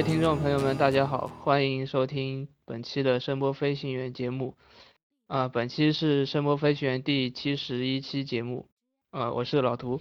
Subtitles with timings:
[0.00, 4.56] 位听众朋友们，大家好，欢迎收听本期的声波飞行员节目。
[5.26, 8.70] 啊、本期是声波飞行员第七十一期节目。
[9.10, 10.00] 呃，我是老图。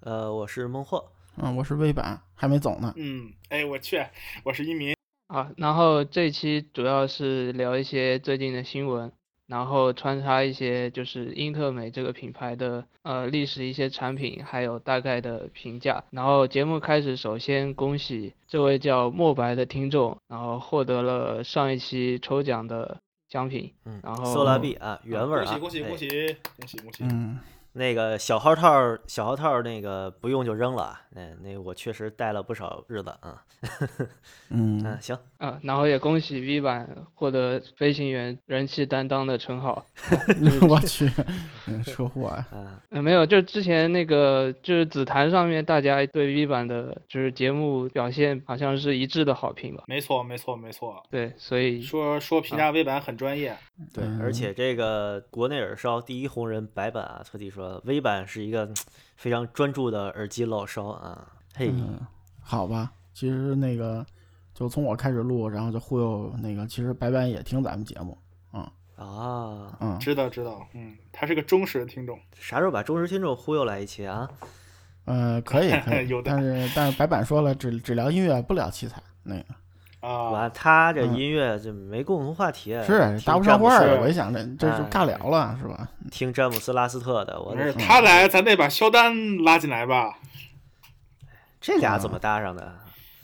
[0.00, 1.12] 呃，我是孟获。
[1.36, 2.92] 嗯，我是魏版，还没走呢。
[2.96, 4.04] 嗯，哎，我去，
[4.42, 4.96] 我是一鸣。
[5.28, 9.12] 啊，然后这期主要是聊一些最近的新闻，
[9.48, 16.04] 然后穿插一些就是英特美这个品牌的呃历史一些产品，还有大概的评价。
[16.10, 22.98] 然后节目开始，首先恭喜这位叫墨白的听众，然后获得了上一期抽奖的
[23.28, 23.72] 奖品。
[23.86, 27.14] 嗯，然后搜拉币啊，原味儿啊，恭喜恭喜哎恭喜恭喜恭喜！
[27.14, 27.38] 嗯，
[27.72, 31.00] 那个小号套，小号套那个不用就扔了啊。
[31.10, 33.42] 那那我确实戴了不少日子啊。
[34.50, 39.84] 嗯 嗯，行，啊，然后也恭喜 V 版获得飞行员人气担当的称号。
[40.68, 41.10] 我去，
[41.66, 42.46] 嗯车祸啊！
[42.52, 49.82] 啊，呃，没有，就之前那个就是紫檀上面大家对 V 版的就是节目表现好像是一致的好评吧？
[49.88, 53.56] 没错没错没错，对，所以说说评价 V 版很专业，
[53.92, 58.68] 对，嗯而且这个国内耳烧第一红人白板啊，特地说微版是一个
[59.16, 61.32] 非常专注的耳机老烧啊。
[61.54, 61.98] 嘿，嗯，
[62.40, 64.04] 好吧，其实那个
[64.54, 68.16] 就从我开始录，然后就忽悠那个，其实白板也听咱们节目，
[68.50, 74.28] 啊，嗯，知道知道，嗯，他是个忠实的听众，啥时候把忠实听众忽悠来一期啊？
[75.04, 79.44] 呃，可以可以 有，但是但是白板说了，只只聊音乐，不聊器材，那个
[80.00, 83.80] 啊，完，他这嗯音乐就没共同话题，是搭不上话。
[84.00, 85.88] 我一想，这这是哎尬聊了，是吧？
[86.10, 90.18] 听詹姆斯拉斯特的，我不是他来，咱得把肖丹拉进来吧？
[91.60, 92.72] 这俩怎么搭上的？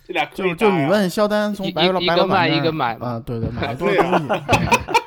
[0.07, 4.27] 这俩可以就就你问肖丹从一白老一一个卖白老板那儿一个买嘛啊，对对，买了多少东西？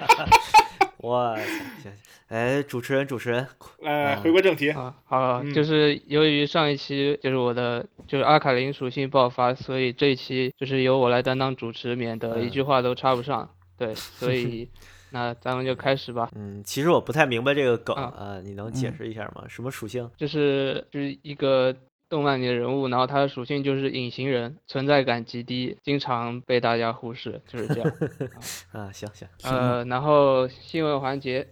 [1.07, 1.91] 我操，行行，
[2.27, 3.47] 哎，主持人，主持人，
[3.79, 13.49] 来嗯回归正题，啊，好，嗯就是由于上一期就是我的就是阿卡林属性爆发，所以这一期就是由我来担当主持，免得一嗯句话都插不上。
[13.77, 14.67] 对，所以
[15.11, 16.29] 那咱们就开始吧。
[16.35, 19.45] 嗯，其实我不太明白这个梗啊啊，你能解嗯释一下吗？
[19.47, 20.09] 什么属性？
[20.17, 21.73] 就是就是一个
[22.09, 27.93] 动漫里的人物，然后他的属性就是隐形人，存在感极低，经常被大家忽视，就是这样。
[28.71, 31.47] 啊，行行，呃，然后新闻环节，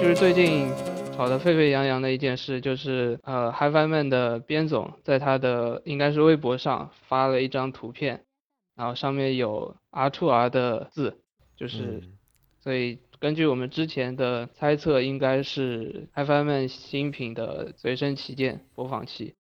[0.00, 0.70] 就是最近
[1.18, 8.22] 炒得沸沸扬扬的一件事，就是呃，HiFi Man 的边总在他的应该是微博上发了一张图片，
[8.76, 11.18] 然后上面有 R to R 的字，
[11.56, 11.82] 就是。
[11.82, 12.12] 嗯
[12.60, 19.34] 所以根据我们之前的猜测，应该是 HiFiMan 新品的随身旗舰播放器。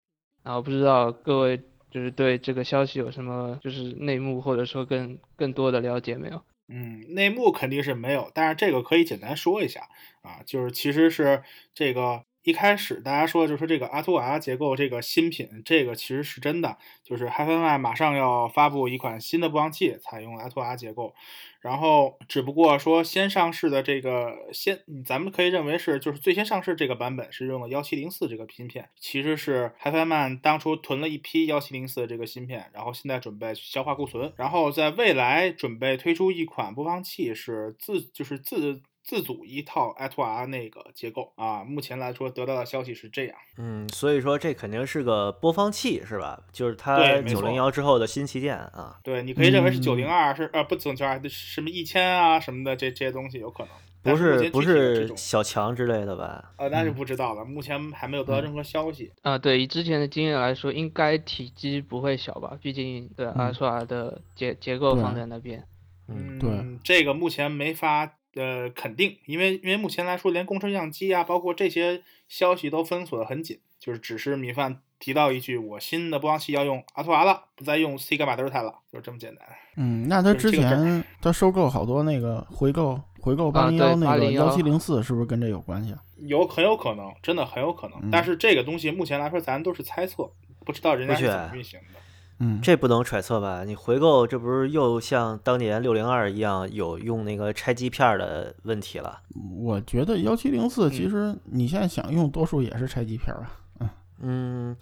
[0.43, 1.57] 然后不知道各位
[1.91, 6.41] 就是对这个消息有什么就是内幕或者说更更多的了解没有？
[6.69, 9.87] 嗯，内幕肯定是没有，但是这个可以简单说一下
[10.21, 21.13] 啊，就是其实是这个一开始大家说就是说这个 R to R 结构这个新品，这个其实是真的，就是 HiFi 马上要发布一款新的播放器，采用 R to R 结构，
[21.59, 38.81] 然后只不过说先上市的这个先，咱们可以认为是就是最先上市这个版本是用了幺七零四这个芯片，其实是 HiFiMan 当初囤了一批幺七零四这个芯片，然后现在准备消化库存，然后在未来准备推出一款播放器是自就是自。
[39.07, 43.37] 自组一套 i to R 那个结构啊，目前来说得到的消息是这样。
[43.57, 46.43] 嗯，所以说这肯定是个播放器是吧？
[46.51, 56.51] 就是它九零幺之后的新旗舰啊，对，你可以认为是嗯九零二是呃不九零二什么一千啊什么的这这些东西有可能，不是不是小强之类的吧？
[56.57, 59.13] 呃那就不知道了，目前还没有得到任何消息。
[59.21, 62.59] 啊，对，以之前的经验来说，应该体积不会小吧？
[62.61, 65.65] 毕竟对 R to R 的结结构放在那边。
[66.09, 79.45] 嗯对嗯，这个目前没法呃肯定，因为因为目前来说，连工程样机啊，包括这些消息都封锁的很紧，就是只是米饭提到一句，我新的播放器要用阿图瓦了，不再用 C 伽马德尔泰了，就是这么简单。
[79.75, 85.99] 嗯，那他之前他收购好多那个回购回购八零幺那个801幺七零四，是不是跟这有关系啊？
[86.17, 90.31] 有很有可能，真的很有可能，嗯但是这个东西目前来说，咱都是猜测，
[90.65, 91.99] 不知道人家是怎么运行的。
[92.39, 93.63] 嗯，这不能揣测吧？
[93.63, 99.19] 你回购这不是又像当年六零二一样有用那个拆机片儿的问题了？
[99.59, 103.51] 我觉得幺七零四嗯其实你现在想用，多数也是拆机片吧？
[103.79, 103.89] 嗯。
[104.19, 104.75] 嗯，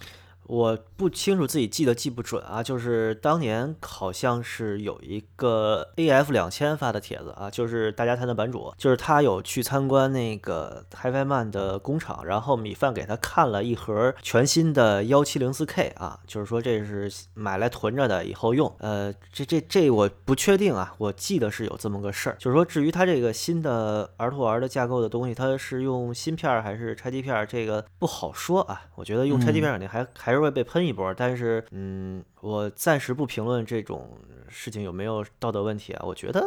[0.48, 18.74] 我不清楚自己记得记不准啊，就是当年好像是有一个 AF 两千发的帖子啊，就是大家谈的版主，就是他有去参观那个 HiFi Man 的工厂，然后米饭给他看了一盒全新的幺七零四 K 啊，就是说这是买来囤着的，以后用。
[18.80, 28.84] 呃，这这这我不确定啊，我记得是有这么个事儿，就是说至于他这个新的 R to R 的架构的东西，它是用芯片还是拆机片，这个不好说啊。
[28.96, 36.04] 我觉得用拆机片肯定还还是会被喷一波，但是嗯，我暂时不评论这种事情有没有道德问题啊。
[36.06, 36.46] 我觉得，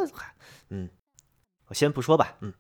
[0.71, 0.89] 嗯，
[1.67, 2.53] 我先不说吧，嗯，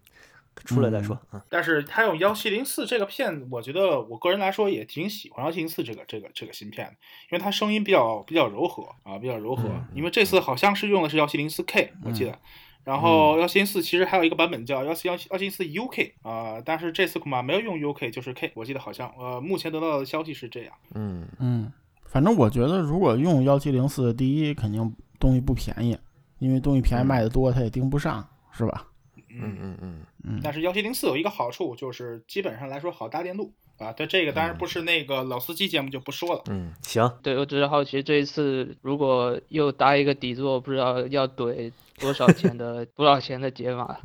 [0.65, 1.41] 出来再说，嗯。
[1.49, 6.93] 但是他用幺七零四这个片，我觉得我个人来说也挺喜欢幺七零四这个这个这个芯片的，
[7.31, 9.69] 因为它声音比较比较柔和啊，比较柔和。
[9.95, 12.39] 因为这次好像是用的是幺七零四 K，我记得。
[12.89, 20.73] 然后幺七零四其实还有一个版本叫幺七幺七幺七零四 UK 啊，但是这次恐怕没有用 UK，就是 K，我记得好像呃，目前得到的消息是这样。
[20.95, 21.71] 嗯嗯，
[22.07, 24.91] 反正我觉得如果用幺七零四，第一肯定
[25.21, 25.99] 东西不便宜，
[26.39, 28.87] 因为东西便宜卖的多，它也盯不上，是吧？
[29.29, 30.41] 嗯嗯嗯嗯。
[30.43, 33.93] 但是幺七零四有一个好处，就是基本上来说好搭电路啊。
[33.93, 36.43] 对这个当然不是那个老司机节目就不说了。
[36.51, 37.11] 嗯，行。
[37.23, 41.73] 对我只是好奇，这一次如果又搭一个底座，不知道要怼。
[42.01, 43.97] 多少钱的 多少钱的解码？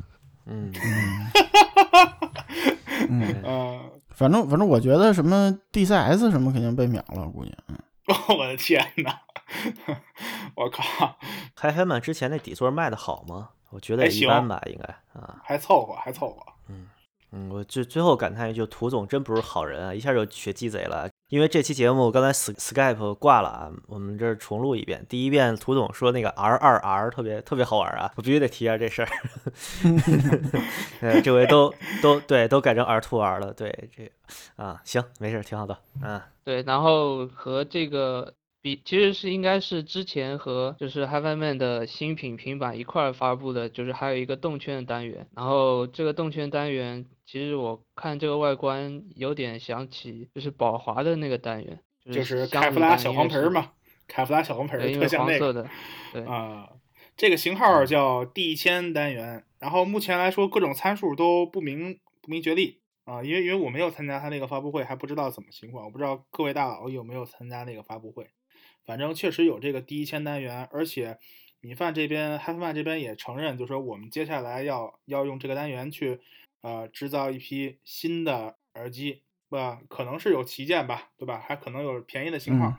[0.46, 0.72] 嗯
[3.08, 3.80] 嗯嗯，
[4.10, 7.54] 反正反正我觉得什么 DCS 什么肯定被秒了，估计。
[7.68, 7.78] 嗯，
[8.36, 9.20] 我的天哪！
[10.56, 11.16] 我靠！
[11.54, 13.50] 开黑曼之前那底座卖的好吗？
[13.70, 14.84] 我觉得一般吧，应该
[15.20, 16.44] 啊，还凑合，还凑合。
[17.34, 17.50] 嗯。
[17.50, 21.08] 我最最后感叹一句，涂总真不是好人啊，一下就学鸡贼了。
[21.30, 25.04] 因为这期节目刚才 Skype 挂了啊，我们这重录一遍。
[25.08, 29.08] 第一遍涂总说那个 R 二 R 特别特别好玩啊，我必须得提一下这事儿。
[31.22, 34.10] 这回都都对都改成 R to R 了，对这
[34.56, 36.26] 啊行没事，挺好的啊。
[36.44, 38.32] 对，然后和这个。
[38.64, 45.26] 比其实是应该是之前和就是 HiFi Man 的新品平板一块儿发布的，就是还有一个动圈的单元。
[45.36, 51.78] 然后这个动圈单元，其实我看这个外观有点想起就是宝华的那个单元，
[52.10, 53.72] 就是凯夫拉小黄盆嘛，
[54.08, 55.68] 凯夫拉小黄盆特像那个。
[56.14, 56.70] 对啊，
[57.18, 59.44] 这个型号叫 D 一千单元。
[59.58, 65.84] 然后目前来说各种参数都不明不明觉厉啊，因为因为我没有参加他那个发布会，还不知道怎么情况。
[65.84, 68.26] 我不知道各位大佬有没有参加那个发布会。
[68.84, 71.18] 反正确实有这个第一千单元，而且
[71.60, 76.20] 米饭这边、嗨饭这边也承认，就说我们接下来要要用这个单元去，
[76.60, 79.80] 呃，制造一批新的耳机，对吧？
[79.88, 81.42] 可能是有旗舰吧，对吧？
[81.46, 82.74] 还可能有便宜的型号，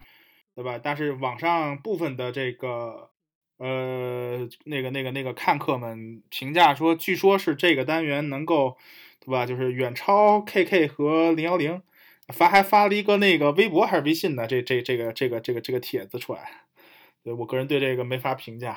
[0.54, 0.80] 对吧？
[0.82, 3.10] 但是网上部分的这个，
[3.58, 8.78] 呃，那个、那个、那个看客们评价说，据说是这个单元能够，
[9.20, 9.46] 对吧？
[9.46, 11.82] 就是远超 KK 和零幺零。
[12.34, 16.64] 发还发了一个那个微博还是微信的这这这个这个这个这个帖子出来，
[17.24, 18.76] 对我个人对这个没法评价。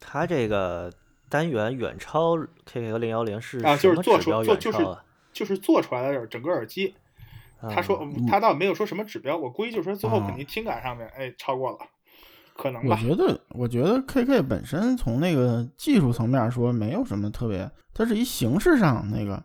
[0.00, 0.90] 他这个
[1.28, 4.78] 单元远超 KK 和零幺零是啊，就是做出做就是
[5.32, 6.94] 就是做出来的整个耳机。
[7.60, 11.78] 他说他倒没有说什么指标，我估计就是说最后肯定听感上面哎超过了，
[12.54, 12.98] 可能吧。
[13.02, 19.44] 我觉得我觉得 KK 本身从那个技术层面说没有什么特别，它是一形式上那个。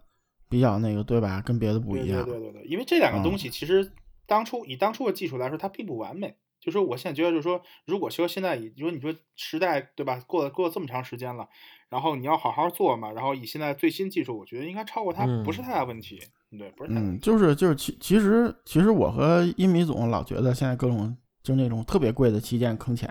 [0.53, 1.41] 比较那个对吧？
[1.41, 2.23] 跟别的不一样。
[2.23, 3.91] 对对对对，因为这两个东西其实
[4.27, 6.36] 当初以当初的技术来说，它并不完美。
[6.60, 11.50] 就说我现在觉得，就是说，如果说现在你，说你说时代对吧，过了过了这么长时间了，
[11.89, 16.22] 然后你要好好做嘛，然后以现在最新技术，我觉得应该超过它，不是太大问题。
[16.51, 16.91] 对，不是。
[16.93, 23.10] 嗯，就是就是其其实其实我和一米总老觉得现在各种就那种特别贵的旗舰坑钱，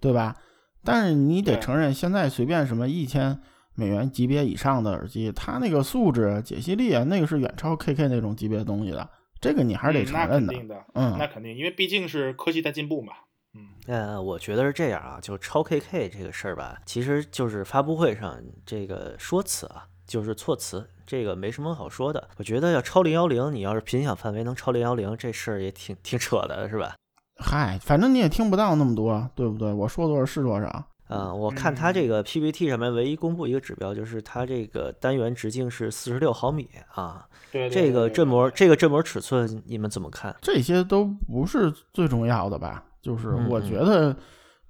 [0.00, 0.34] 对吧？
[0.82, 3.38] 但是你得承认，现在随便什么一千。
[3.78, 9.08] 美元级别以上的耳机，它那个素质、解析力啊，那个是远超 KK 那种级别的东西的，
[9.40, 10.52] 这个你还是得承认的。
[10.94, 13.12] 嗯，那肯定，因为毕竟是科技在进步嘛。
[13.54, 22.28] 嗯，呃，我觉得是这样啊，就超 KK 这个事儿吧，其实就是发布会上这个说辞啊，就是措辞，这个没什么好说的。
[22.38, 26.96] 我觉得要超零幺零，你要是频响范围能超零幺零，这事儿也挺挺扯的，是吧？
[27.36, 29.72] 嗨，反正你也听不到那么多，对不对？
[29.72, 30.87] 我说多少是多少。
[31.08, 37.26] 嗯，我看它这个 PPT 上面唯一公布一个指标，就是它这个单元直径是四十六毫米啊。
[37.50, 40.36] 对，这个振膜，这个振膜尺寸你们怎么看？
[40.42, 42.84] 这些都不是最重要的吧？
[43.00, 44.14] 就是我觉得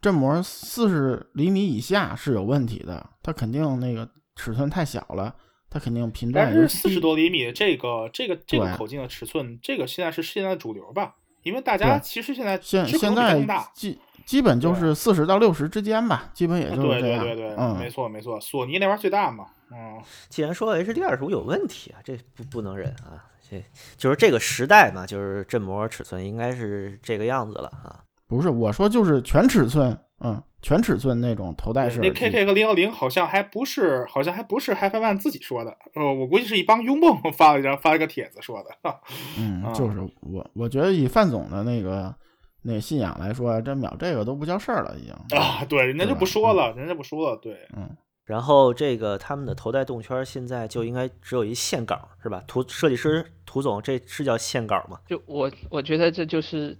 [0.01, 5.35] 振膜四十厘米以下是有问题的，它肯定那个尺寸太小了，
[5.69, 6.47] 它肯定频段。
[6.47, 11.17] 但是四十多厘米这个这个这个口径的尺寸，这个现在是现在的主流吧？
[11.43, 13.41] 因为大家其实现在现现在
[13.75, 17.25] 基基本就是四十到六十之间吧，基本也就是这样。
[17.25, 19.47] 对对对对，嗯，没错没错，索尼那边最大嘛。
[19.71, 23.25] 嗯，既然说 HDR 十五有问题啊，这不不能忍啊。
[23.49, 23.65] 这
[23.97, 28.05] 就是这个时代嘛，就是振膜尺寸应该是这个样子了啊。
[28.27, 32.11] 不是我说就是全尺寸，嗯，全尺寸那种头戴式那。
[32.11, 38.93] KK 和零幺零好像还不是，好像还不是 HiFiMan 自己说的，呃，我估计是一帮拥梦发了一张 发了个帖子说的。
[39.39, 42.15] 嗯啊，就是我我觉得以范总的那个
[42.63, 45.39] 那个信仰来说，这秒这个都不叫事儿了，已经。
[45.39, 52.43] 啊，对，人家就不说了，人家不说了，对，嗯，然后这个他们的头戴动圈现在就应该只有一线稿是吧？
[52.47, 55.01] 图设计师涂总，这是叫线稿吗？
[55.07, 56.77] 就我我觉得这就是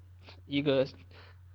[0.47, 0.85] 一个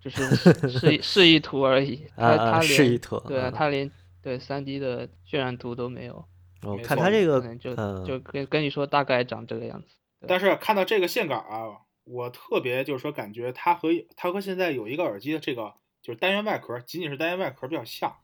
[0.01, 0.35] 就是
[0.67, 6.25] 示意示意图而已，他他连示意图对啊，啊他连对三 D 的渲染图都没有，
[6.63, 9.87] 我看他这个就嗯就跟跟你说大概长这个样子。
[10.25, 18.17] 但是看到这个线稿啊，我特别就是说感觉它和它和现在有一个耳机的这个就是单元外壳，仅仅是单元外壳比较像，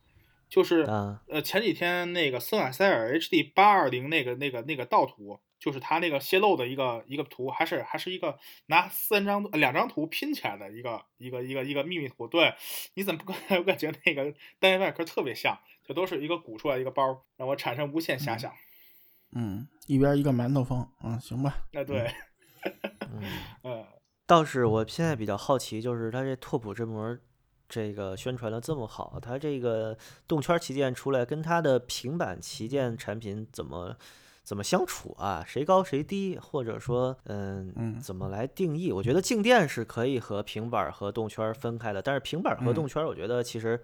[0.49, 12.27] 就是啊呃前几天那个森海塞尔 HD 八二零那个那个那个盗图，就是它那个泄露的一个一个图，还是还是一个拿三张呃两张图拼起来的一个一个一个一个秘密图。
[12.27, 12.53] 对，
[12.95, 18.53] 你怎么不 我感觉那个单元外壳特别像，这都是一个鼓出来一个包，让我产生无限遐想。
[19.31, 21.67] 嗯，一边一个馒头风，嗯，行吧。
[21.71, 22.13] 那对，嗯，
[23.63, 23.85] 呃
[24.27, 27.17] 倒是我现在比较好奇，就是它这拓扑这膜
[27.67, 29.97] 这个宣传的这么好，它这个
[30.27, 33.95] 动圈旗舰出来跟它的平板旗舰产品怎么
[34.43, 35.43] 怎么相处啊？
[35.47, 38.91] 谁高谁低，或者说嗯嗯怎么来定义？
[38.91, 43.83] 我觉得静电是可以和平板和动圈分开的，但是平板和嗯动圈，我觉得其实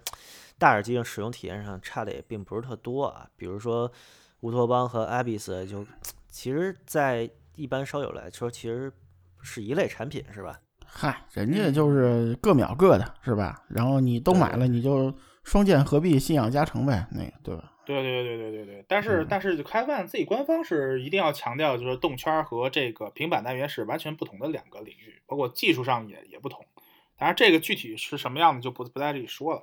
[0.59, 3.27] 大耳机上使用体验上差的也并不是特多啊。
[3.35, 3.91] 比如说
[4.41, 5.83] 乌托邦和 Abis 就
[6.29, 8.91] 其实，在一般烧友来说，其实
[9.41, 10.59] 是一类产品，是吧？
[10.85, 13.63] 嗨，人家就是各秒各的，是吧？
[13.69, 17.71] 然后你都买了，你就双剑合璧，信仰加成呗，那个对吧？
[17.85, 26.65] 对对对对对对，但是、嗯但是开万自己官方是一定要强调，就是动圈和这个平板单元是完全不同的两个领域，包括技术上也也不同。
[27.17, 29.61] 当然，这个具体是什么样的就不不在这里说了。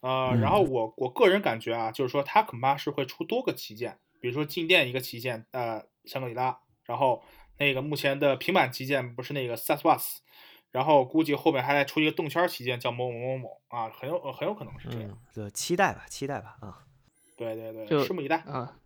[0.00, 6.58] 呃，然后我我个人感觉啊，就是说它恐怕是会出多个旗舰，比如说静电一个旗舰，呃，香格里拉，
[6.92, 7.22] 然后
[7.58, 10.20] 那个目前的平板旗舰不是那个 s a s w a s
[10.72, 15.08] 然后估计后面还得出一个动圈旗舰叫某某某某啊，很有很有可能是这样。
[15.10, 16.84] 嗯，就期待吧，期待吧啊。
[17.38, 18.36] 对对对，就拭目以待。
[18.40, 18.76] 啊，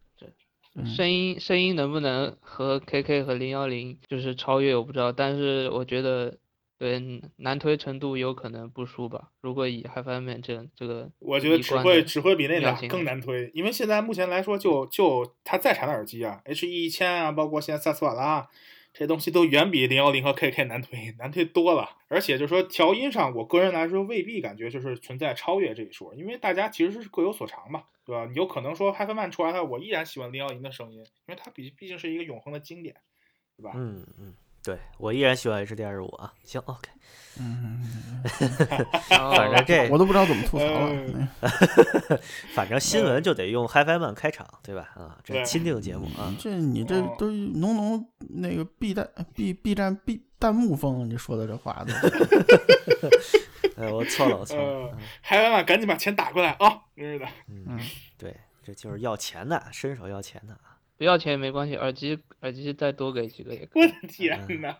[0.96, 6.38] 声音声音能不能和 KK 和零幺零就是超越我不知道，但是我觉得
[6.78, 7.00] 对
[7.36, 9.30] 难推程度有可能不输吧。
[9.40, 18.48] 如果以 HiFiMan 这这个我觉得只会只会比那俩更难推，因为现在目前来说就，就它在产的耳机啊，H E 一千啊，包括现在萨斯瓦拉
[18.92, 21.96] 这些东西都远比零幺零和 KK 难推，难推多了。
[22.08, 28.30] 而且就是说调音上，我个人来说未必感觉就是存在超越这一说，因为大家其实是各有所长嘛，对吧？
[28.34, 32.94] 有可能说 HiFiMan 出来了，我依然喜欢零幺零的声音，因为它毕毕竟是一个永恒的经典，
[33.56, 33.72] 对吧？
[33.74, 34.34] 嗯嗯，
[34.66, 36.32] 对我依然喜欢 HD 二十五啊。
[36.42, 36.90] 行，OK，
[37.38, 38.20] 嗯，
[39.08, 41.28] 反正这我都不知道怎么吐槽了。
[42.52, 44.90] 反正新闻就得用 HiFi Man 开场，对吧？
[44.98, 46.34] 啊，这对钦定节目啊。
[46.36, 51.92] 这你这哦都浓浓那个 B 站 B B 站 B 弹幕风，你说的这话都
[53.80, 54.62] 哎，我错了，我错了。
[54.64, 56.80] 呃嗯，HiFiMan 赶紧把钱打过来啊！
[56.96, 57.78] 真是的，嗯，
[58.18, 60.75] 对，这就是要钱的，伸手要钱的啊。
[60.96, 63.82] 不要钱也没关系，耳机耳机再多给几个也可以。
[63.82, 64.76] 我的天呐，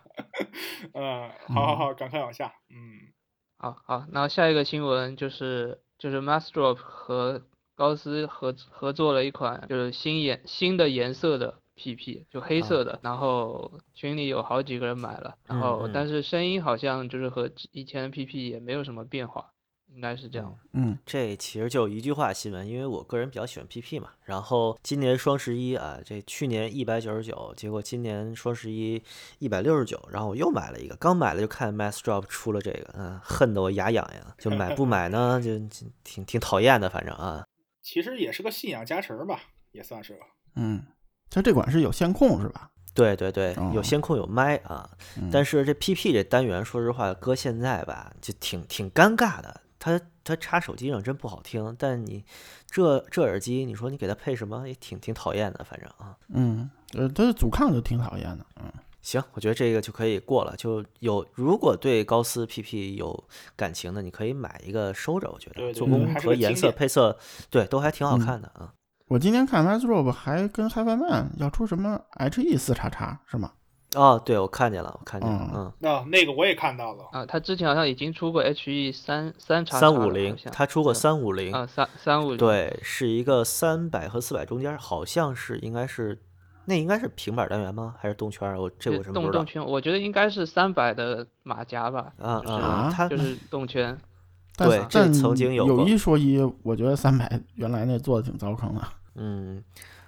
[0.93, 3.13] 嗯，好好好，赶快往下，嗯。
[3.59, 7.41] 好好，然后下一个新闻就是就是 Mastro 和
[7.75, 19.51] 高斯合合作了一款就是新颜新的颜色的 PP，就黑色的，然后群里有好几个人买了，然嗯后嗯但是声音好像就是和以前的 PP 也没有什么变化，
[19.97, 20.55] 应该是这样。
[20.73, 24.09] 嗯这其实就一句话新闻，因为我个人比较喜欢 PP 嘛。
[24.25, 29.01] 然后今年双十一啊，这去年一百九十九，结果今年双十一
[29.39, 34.35] 一百六十九，然后我又买了一个，刚买了就看 Mass Drop 出了这个，嗯，恨得我牙痒痒。
[34.37, 37.43] 就买不买呢，就就挺挺讨厌的，反正啊，
[37.81, 39.39] 其实也是个信仰加成吧，
[39.71, 40.27] 也算是吧。
[40.55, 40.85] 嗯，
[41.31, 42.69] 像这款是有线控是吧？
[42.93, 44.87] 对对对，有哦线控有麦啊，
[45.19, 49.61] 嗯但是这 PP 这单元，说实话，搁现在吧，就挺挺尴尬的。
[49.79, 52.23] 它它插手机上真不好听，但你
[52.69, 56.17] 这这耳机，你说你给它配什么，也挺挺讨厌的，反正啊。
[56.29, 58.45] 嗯，呃，它的阻抗就挺讨厌的。
[58.61, 60.53] 嗯行，我觉得这个就可以过了。
[60.57, 63.23] 就有如果对高斯 PP 有
[63.55, 65.29] 感情的，你可以买一个收着。
[65.31, 67.17] 我觉对对得做工和颜色配色，
[67.49, 68.73] 对，都还挺好嗯看的啊。
[69.07, 73.53] 我今天看 m a s r o b 还跟 HiFiMan 要出什么 HE 四叉叉是吗？
[73.95, 86.21] 哦，对，我看见了，我看见了，嗯嗯，那、那个我也看到了，啊，他之前好像已经出过 HE 三三叉三五零，它它出过三五零，啊三三五零，对，是一个三百和四百中间，好像是应该是
[86.65, 87.95] 那应该是平板单元吗？
[87.97, 88.59] 还是动圈儿？
[88.59, 89.45] 我这我真不知道动动。
[89.45, 93.97] 圈，我觉得应该是三百的马甲吧，就是啊啊啊它就是动圈。
[94.57, 98.81] 但对这曾经有有一说一，我觉得三百原来那做的挺糟坑的。
[99.15, 99.63] 嗯，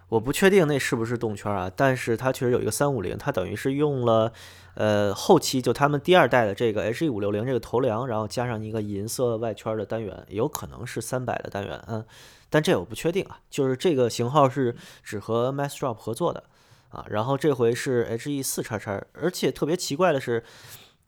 [0.10, 4.34] 我不确定那是不是动圈啊，但是它确实有一个三五零，它等于是用了，
[4.74, 12.04] 呃，后期就他们第二代的这个 HE 五六零这个头梁，然后加上一个银色外圈的单元，有可能是三百的单元，嗯，
[12.50, 16.44] 但这我不确定啊，就是这个型号是只和 Massdrop 合作的
[16.90, 20.44] 啊，然后这回是 HE 四叉叉，而且特别奇怪的是。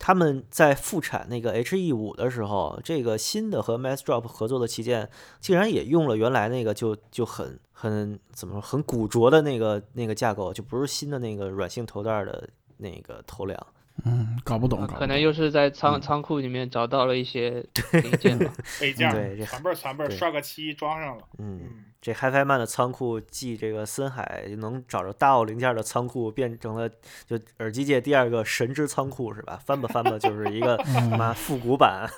[0.03, 5.08] 他们在复产那个 HE 五的时候，这个新的和 Massdrop 合作的旗舰，
[5.39, 13.67] 竟然也用了原来那个就就很很怎么说很古拙的那个那个架构，就不是新的那个软性头带的那个头梁。
[14.05, 16.01] 嗯，搞不懂，可能又是在仓嗯。
[16.01, 18.51] 仓库里面找到了一些零件吧。
[18.79, 21.24] 配件对这传辈儿传辈儿刷个漆装上了。
[21.38, 26.89] 嗯，嗯，这 HiFi Man 的仓库继这个森海能找着大奥零件的仓库，变成了
[27.25, 29.60] 就耳机界第二个神之仓库是吧？
[29.63, 31.10] 翻吧翻吧就是一个 嗯。
[31.17, 32.10] 妈复古版，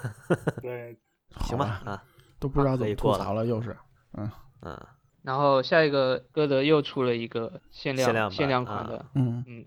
[0.62, 0.96] 对，
[1.42, 2.04] 行吧啊，
[2.40, 3.76] 都不知道怎么吐槽了，又是。
[4.14, 4.30] 嗯。
[4.62, 4.80] 嗯，
[5.24, 9.44] 然后下一个歌德又出了一个限量限量版啊量款的，嗯。
[9.48, 9.66] 嗯，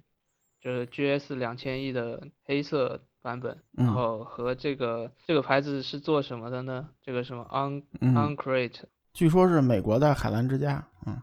[0.67, 6.89] 就是 GS 两千亿的黑色版本，然嗯后和这个这个牌子是做什么的呢？
[7.01, 8.81] 这个什么 On 嗯，Oncrate，
[9.13, 10.85] 据说是美国的海澜之家。
[11.07, 11.23] 嗯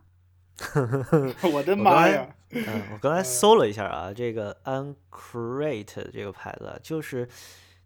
[1.52, 2.34] 我的妈呀！
[2.52, 7.28] 嗯，我刚 才搜了一下啊，这个 Uncrate 这个牌子啊，就是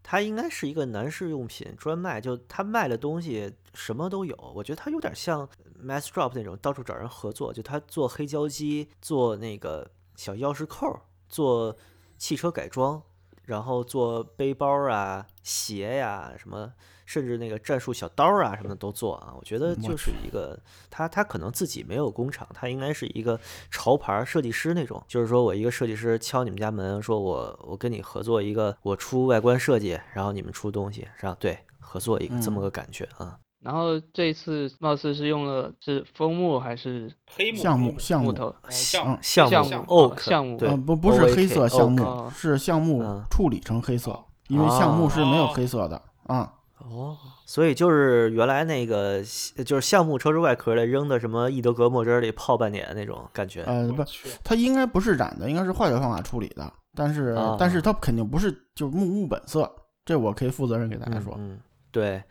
[0.04, 4.36] 它应该是一个男士用品专卖，就它卖的东西什么都有。
[4.54, 5.50] 我觉得它有点像
[5.84, 11.75] Massdrop 那种到处找人合作，就它做黑胶机，做那个小钥匙扣，做
[12.17, 13.01] 汽车改装，
[13.43, 16.74] 然后做背包啊、鞋呀、什么。
[17.07, 23.39] 甚至那个战术小刀啊什么的都做啊，我觉得就是一个他他可能自己没有工厂，他应该是一个
[23.72, 33.39] 潮牌设计师那种，就是说我一个设计师敲你们家门，说我我跟你合作一个，我出外观设计，然后你们出东西，是吧对合作一个这么嗯个感觉啊。
[33.62, 38.56] 然后这次貌似是用了是枫木还是黑木橡木橡木，木头？
[38.62, 46.54] 呃橡嗯橡木橡木 oak 橡木对呃，不不是黑色橡木，哦是橡木嗯处理成黑色，因为橡木是没有哦黑色的啊。
[46.80, 49.22] 哦，所以就是原来那个
[49.65, 53.63] 就是橡木车之外壳里扔的什么易德格墨汁里泡半年那种感觉。
[53.63, 54.04] 呃，不，
[54.43, 56.72] 它应该不是染的，应该是化学方法处理的。
[56.96, 59.70] 但是，但是啊它肯定不是就是木木本色，
[60.06, 61.34] 这我可以负责任给大家说。
[61.38, 61.60] 嗯，
[61.91, 62.24] 对，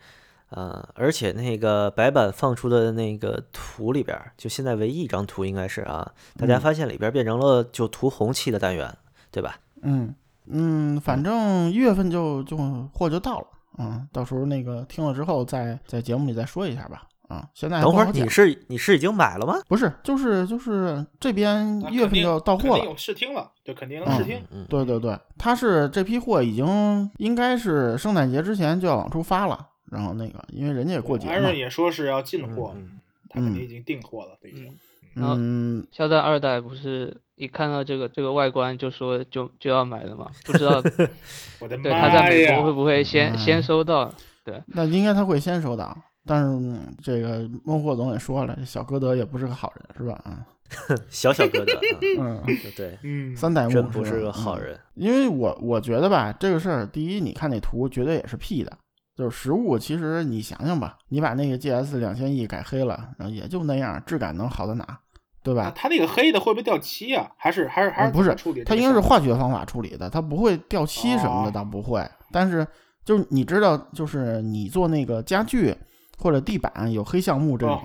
[0.49, 8.95] 呃，而且那个白板放出的那个图里边儿，就现在唯一一张图应该是啊，大家嗯发现里边儿变成了就涂红漆的单元，
[9.31, 9.57] 对吧？
[9.81, 12.57] 嗯嗯，反正一月份就就
[12.93, 17.03] 货就到了，嗯，到时候那个听了之后再在节目里再说一下吧。
[17.27, 19.59] 啊，现在等会儿你是你是已经买了吗？
[19.67, 22.89] 不是就是就是这边一月份就要到货了肯定。
[22.89, 24.41] 有试听了，就肯定能试听。
[24.49, 34.77] 嗯，对对对，它是这批货已经应该是圣诞节之前就要往出发了，然后那个因为人家也过节嘛艾润，也说是要进嗯货，嗯他肯定已经订货了，这已经。
[35.13, 40.29] 然后嗯，肖战二代不是一看到这个这个外观就说就就要买了嘛？
[40.45, 40.75] 不知道
[41.59, 42.65] 我的妈对他在美呀国！
[42.65, 44.13] 会不会先哎先收到？
[44.45, 50.13] 对那应该他会先收到，但是嗯这个孟获总也说了，小哥德也不是个好人，是吧？
[50.23, 50.45] 啊，
[51.09, 51.73] 小小哥哥，
[52.21, 54.57] 啊 嗯，对对，嗯，三代目真不是个好。
[54.59, 54.79] 嗯人。
[54.93, 58.77] 因为我我觉得吧，这个事儿，第一，你看那图，绝对也是 P 的。
[59.17, 64.99] 就是实物，其实你想想吧，你把那个 GS 两千亿改黑了，然后也就那样，质感能好到哪，
[65.41, 65.71] 对吧？
[65.75, 67.31] 它那个黑的会不会掉漆啊？
[67.35, 68.35] 还是还是还是呃不是？
[68.63, 72.07] 它应该是化学方法处理的，它不会掉漆什么的，哦倒不会。
[72.31, 72.65] 但是
[73.03, 75.75] 就是你知道，就是你做那个家具
[76.17, 77.83] 或者地板有黑橡木这种，哦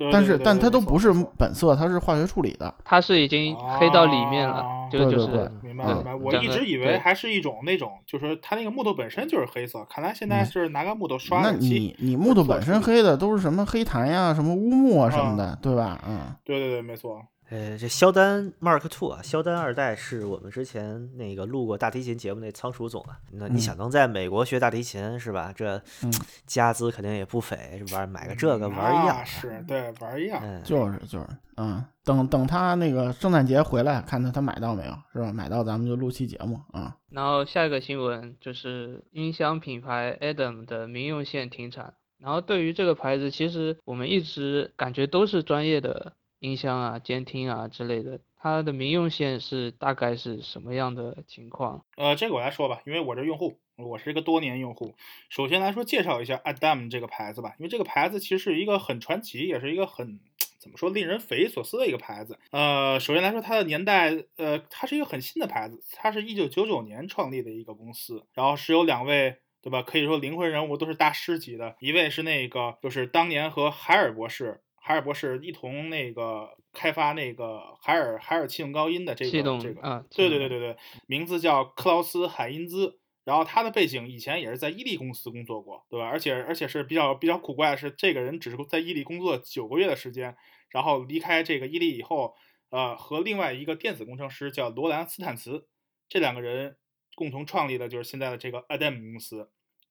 [0.00, 2.74] 对但是但它都不是本色，它是化学处理的。
[2.82, 11.50] 它是已经黑到里面了哦，这个就是对对对对明白明白，我一直以为还是一种那种，就是说它那个木头本身就是黑色，看来现在嗯是拿个木头刷那。
[11.52, 16.02] 你你木头本身黑的都是什么黑檀呀、什么乌木啊什么哦的，对吧？
[16.08, 17.20] 嗯，对对对，没错。
[17.50, 23.18] 呃，这肖丹 Mark Two 啊，肖丹二代是我们之前那个录过大提琴节目那仓鼠总啊。
[23.32, 25.52] 那你嗯想能在美国学大提琴是吧？
[25.54, 26.12] 这嗯
[26.46, 30.40] 家资肯定也不菲，这玩买个这个玩儿一样啊，是对玩儿一样。
[30.44, 35.32] 嗯，就是就是，嗯，等等他那个圣诞节回来，看他他买到没有，是吧？
[35.32, 36.96] 买到咱们就录期节目啊。
[37.10, 41.94] 然后下一个新闻就是音箱品牌 Adam 的民用线停产。
[42.18, 48.20] 然后对于这个牌子，其实我们一直感觉都是专业的音箱啊、监听啊之类的。
[48.36, 51.84] 它的民用线是大概是什么样的情况？
[51.96, 54.94] 呃，这个我来说吧，因为我这用户，我是一个多年用户。
[55.28, 60.18] 首先来说，介绍一下 Adam 这个牌子吧，因为这个牌子其实是一个很传奇，也是一个很
[60.58, 62.38] 怎么说令人匪夷所思的一个牌子。
[62.50, 69.36] 呃，首先来说，它的年代，呃，它是一个很新的牌子，它是一九九九年创立的一个公司，然后是有两位。
[69.62, 69.82] 对吧？
[69.82, 71.76] 可以说灵魂人物都是大师级的。
[71.80, 80.76] 一位是那个，就是当年和海尔博士、海尔博士一同那个开发那个海尔海尔气动高音的这个这个啊，对对对对对，
[81.06, 82.98] 名字叫克劳斯海因兹。
[83.22, 86.08] 然后他的背景以前也是在伊利公司工作过，对吧？
[86.08, 90.36] 而且而且是比较比较古怪的是，这个人只是在伊利工作九个月的时间，
[90.70, 92.34] 然后离开这个伊利以后，
[92.70, 95.68] 呃，和另外一个电子工程师叫罗兰斯坦茨，
[96.08, 96.76] 这两个人。
[97.16, 99.50] 共同创立的就是现在的这个 Adam 公司，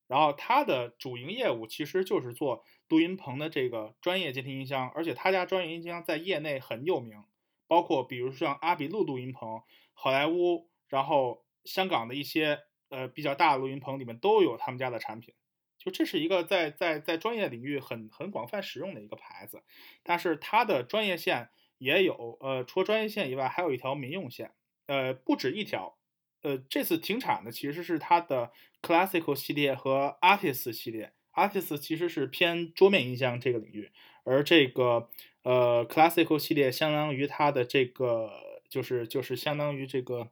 [0.10, 7.24] 然后它的主营业务其实就是做录音棚的这个专业监听音箱，而且他家专业音箱在业内很有名，
[7.68, 9.62] 包括比如像阿比路录音棚、
[9.94, 15.36] 好莱坞，然后香港的一些呃比较大的录音棚里面都有他们家的产品，
[15.78, 19.62] 就这是一个在在在专业领域很很广泛使用的一个牌子，
[20.02, 24.56] 但是它的专业线也有，呃，除了专业线以外，还有一条民用线，
[24.88, 25.99] 呃，不止一条。
[26.42, 31.14] 呃，这次停产的其实是它的 Classical 系列和 Artist 系列。
[31.34, 33.92] Artist 其实是偏桌面音箱这个领域，
[34.24, 35.10] 而这个
[35.44, 38.32] 呃 Classical 系列相当于它的这个
[38.68, 40.30] 就是就是相当于这个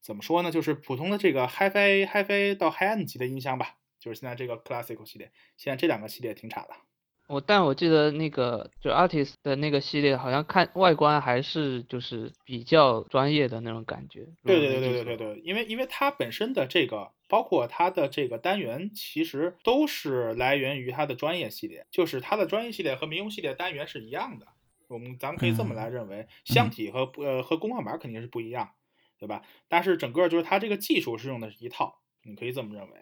[0.00, 0.50] 怎么说呢？
[0.50, 3.76] 就是普通的这个 HiFi HiFi 到 Hi-end 级的音箱吧。
[4.00, 6.87] 就是现在这个 Classical 系列，现在这两个系列停产了。
[7.28, 14.26] 我但我记得那个就 artist 的那个系列，好像看外观还是就是比较专业的那种感觉。
[14.44, 24.46] 对对对对对对对，因为因为它本身的这个，包括它的这个单元，其实都是来源于它的专业系列，就是它的专业系列和民用系列单元是一样的。
[24.88, 28.70] 我们咱们可以这么来认为，箱体和呃和工况板肯定是不一样，
[29.18, 29.42] 对吧？
[29.68, 32.96] 但是整个就是它这个技术是用的是一套，你可以这么认为。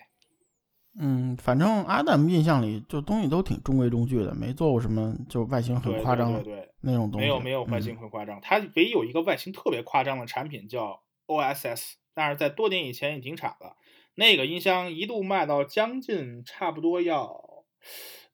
[0.99, 7.27] 嗯，反正阿达姆印象里就东西都挺中规中矩的，没做过什么就外形很夸张的，对那种东西。
[7.27, 13.77] 没有没有外形很夸张，它唯一有一个外形特别夸张的产品叫 OSS，但是在多年以前已停产了。
[14.15, 17.65] 那个音箱一度卖到将近差不多要，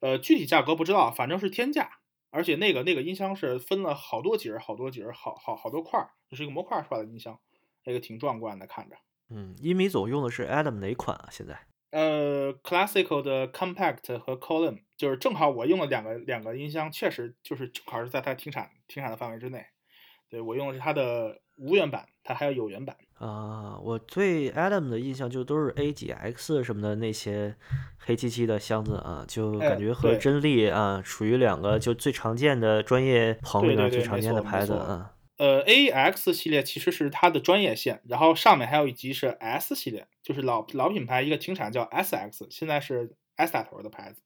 [0.00, 1.98] 呃，具体价格不知道，反正是天价。
[2.30, 7.38] 而且那个那个音箱是分了好多节儿、好多节儿、好好好多块儿，就是一个模块出来的音箱，
[7.84, 8.96] 那个挺壮观的看着。
[9.28, 11.28] 嗯，一米总用的是 Adam 哪款啊？
[11.30, 11.58] 现在？
[11.92, 19.64] 呃，classical 的 compact 和 column 就是正好我用了两个两个音箱，确实就是正好是在它停产停产的范围之内。
[20.30, 22.96] 对我用的是它的无源版，它还有有源版。
[23.18, 27.54] 啊，我对 Adam 的印象就都是 A 几 X 什么的那些
[27.98, 35.11] 黑漆漆的箱子啊，就感觉和真力啊属于两个就最常见的专业棚里面最常见的牌子啊。
[35.42, 44.22] 呃，A X 系列其实是它的专业线，然后上面还有一级是 S 系列，就是老老品牌一个停产叫 S X，现在是 S 打头的牌子。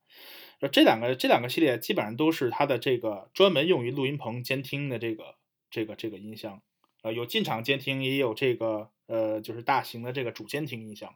[0.70, 5.36] 这两个这两个系列基本上都是它的这个专门用于录音棚监听的这个
[5.70, 6.60] 这个这个音箱，
[7.00, 11.14] 呃，有进场监听，也有这个呃就是大型的这个主监听音箱。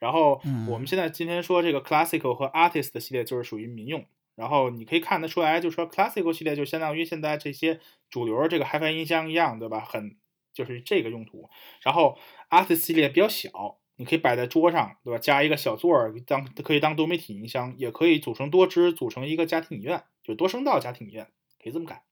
[0.00, 4.04] 然后我们现在今天说这个 Classical 和 Artist 系列就是属于民用。
[4.38, 9.80] 然后你可以看得出来，就说 Classical 系列就相当于现在这些主流这个 HiFi 音箱一样，对吧？
[9.80, 10.16] 很
[10.54, 11.50] 就是这个用途。
[11.82, 12.16] 然后
[12.48, 13.50] Artist 系列比较小，
[13.96, 15.18] 你可以摆在桌上，对吧？
[15.18, 21.26] 加一个小座儿当可以当多媒体音箱，也可以组成多支，组成一个家庭影院，就多声道家庭影院，
[21.60, 22.04] 可以这么改。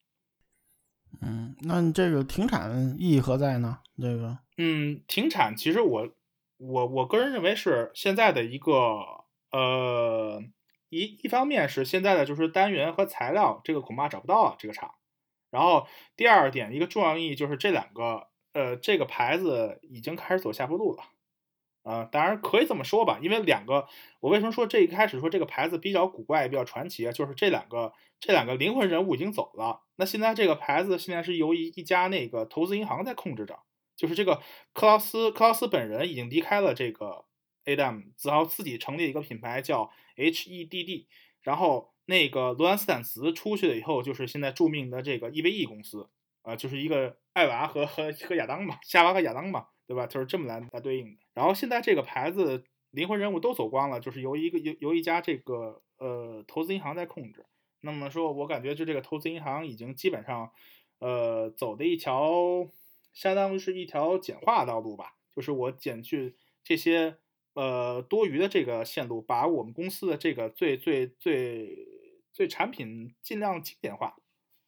[1.23, 3.79] 嗯，那这个停产意义何在呢？
[3.97, 6.09] 这个，嗯，停产其实我
[6.57, 8.73] 我我个人认为是现在的一个
[9.53, 10.43] 呃。
[10.97, 14.95] 一一方面是现在的就是单元和材料，这个恐怕找不到了这个厂。
[15.51, 21.05] 然后第二点，一个重要意义就是这两个，呃，这个牌子已经开始走下坡路了。
[21.83, 23.87] 啊，当然可以这么说吧，因为两个，
[24.21, 27.13] 我为什么说这一开始说这个牌子比较古怪、比较传奇啊？
[27.13, 29.83] 就是这两个这两个灵魂人物已经走了。
[29.95, 33.61] 那现在这个牌子现在是由一一家那个投资银行在控制着，
[33.95, 37.25] 就是这个克劳斯克劳斯本人已经离开了这个。
[37.67, 41.07] Adam 子豪自己成立一个品牌叫 HEDD，
[41.43, 46.09] 然后那个罗兰斯坦茨出去了以后，就是现在著名的这个 EVE 公司，
[46.43, 50.07] 啊，就是一个艾娃和和和亚当嘛，夏娃和亚当嘛，对吧？
[50.07, 51.21] 就是这么来来对应的。
[51.35, 57.45] 然后现在这个牌子灵魂人物都走光了，就是由一个由由一家这个呃投资银行在控制。
[57.81, 60.53] 那么说，我感觉就这个投资银行已经基本上
[61.01, 62.69] 呃走的一条
[63.13, 67.19] 相当于是一条简化道路吧，就是我减去这些。
[67.57, 71.89] 呃，多余的这个线路，把我们公司的这个最最最
[72.31, 74.15] 最产品尽量经典化，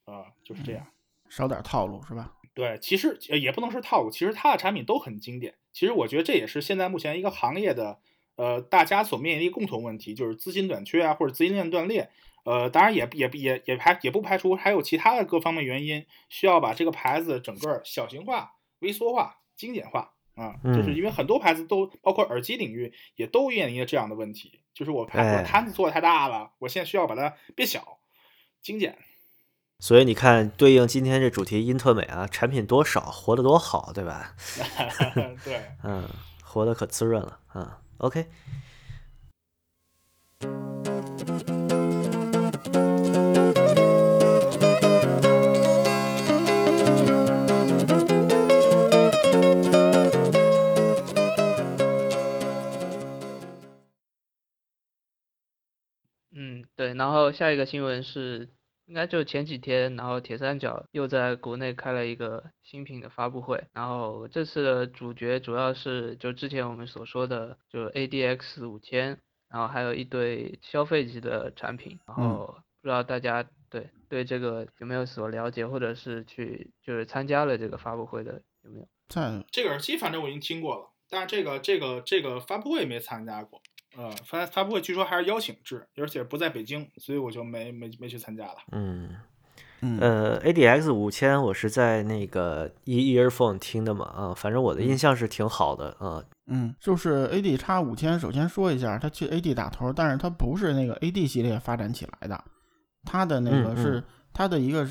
[0.06, 0.86] 啊，就是这样，
[1.28, 2.34] 少点套路是吧？
[2.54, 5.54] 对，其实也不能说套路，其实它的产品都很经典。
[5.70, 8.00] 其实我觉得这也是现在目前一个行业的，
[8.36, 12.10] 呃，大家所面临的一个共同问题，就是资金短缺啊，或者资金链断裂。
[12.44, 27.98] 呃，当然也也也也排也不排除还有其他的各方面原因，需要把这个牌子整个小型化、微缩化、精简化啊，就是嗯因为很多牌子都包括耳机领域也都面临着这样的问题，就是我我摊子做的太大了，我现在需要把它变小、
[28.62, 28.96] 精简。
[29.80, 34.34] 所以你看，对应今天这主题，英特美啊，产品多少，活得多好，对吧？
[35.44, 36.08] 对， 嗯，
[36.42, 37.80] 活得可滋润了啊。
[37.98, 38.26] OK，
[56.40, 58.48] 嗯，对，然后下一个新闻是，
[58.86, 69.18] 应该就前几天，然后铁三角又在国内开了一个新品的发布会，然后这次的主角主要是就之前我们所说的，就 ADX 五千，
[69.50, 78.88] 然后还有一堆消费级的产品，然嗯后不知道大家对对这个有没有所了解，或者是去就是参加了这个发布会的有没有？
[79.08, 83.60] 在这个耳机反正我已经听过了，但是这个这个这个发布会没参加过。
[83.98, 88.54] 呃，发发布会据说还是邀请制，而且不在北京，所以我就没没没去参加了。
[88.70, 89.16] 嗯，
[89.80, 96.22] 嗯呃，ADX 五千，我是在那个 E earphone 听的嘛，啊，反正我的印象是挺好的啊。
[96.46, 102.44] 嗯，就是 AD 叉五千，首先说一下，它去 AD 打头，但是它不是那个 AD 系列发展起来的，
[103.04, 104.86] 它的那个嗯是、嗯它的一个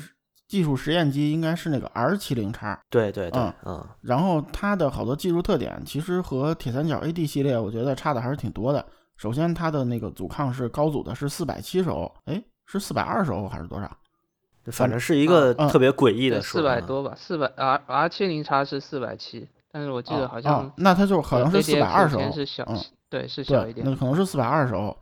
[0.46, 8.84] 技术实验机，应该是那个 R 七零叉，对对对，嗯嗯然后它的好多技术特点，其实和铁三角 AD 系列我觉得差的还是挺多的。
[9.18, 13.90] 首先，它的那个阻抗是高阻的，是四百七十欧，哎，是四百二十欧还是多少？
[14.70, 22.78] 反正是一个嗯特别诡异的数，四百啊多吧，四百 R R 七零叉是四百七，但是我记得哦好像哦那它就好像是四百二十欧前，是小，嗯
[23.08, 23.96] 对，是小一，点那。
[23.96, 24.96] 可能是四百二十欧。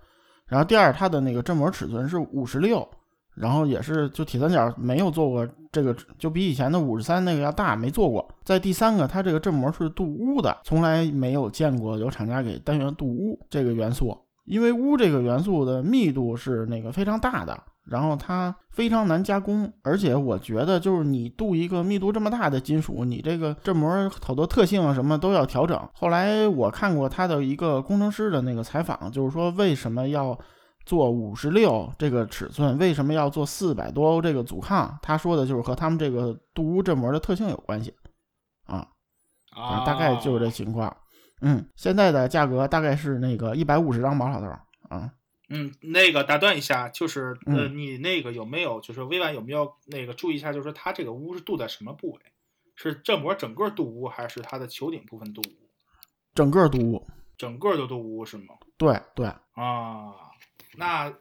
[0.46, 2.88] 然后第二，它的那个振膜尺寸是五十六，
[3.37, 8.27] 然后也是就铁三角没有做过这个，就比以前的五十三那个要大，没做过。
[8.44, 17.57] 在第三个，它这个振膜是镀钨的，从来没有见过有厂家给单元镀钨这个元素，因为钨这个元素的密度是那个非常大的。
[17.87, 25.81] 然后它非常难加工，而且我觉得就是你镀一个密度这么大的金属，你这个振膜好多特性啊什么都要调整。
[25.92, 30.37] 后来我看过他的一个工程师的那个采访，就是说为什么要
[30.87, 34.99] 做五十六这个尺寸，为什么要做四百多欧这个阻抗？
[35.03, 37.92] 他说的就是和他们这个镀钨振膜的特性有关系
[38.64, 38.88] 啊，
[39.51, 40.96] 啊，大概就是这情况。
[41.42, 44.46] 嗯，现在的价格大概是那个一百五十张毛老头
[44.88, 45.12] 啊。
[45.49, 52.20] 嗯，那个打断一下，就是呃，嗯你那个有没有就是微软有没有那个注意一下，就是说它这个钨是镀在什么部位？
[52.75, 55.53] 是振膜整个镀钨，还是它的球顶部分镀钨？
[56.35, 57.03] 整个镀钨，
[57.37, 58.55] 整个都镀钨是吗？
[58.77, 60.12] 对对，啊，
[60.77, 61.12] 那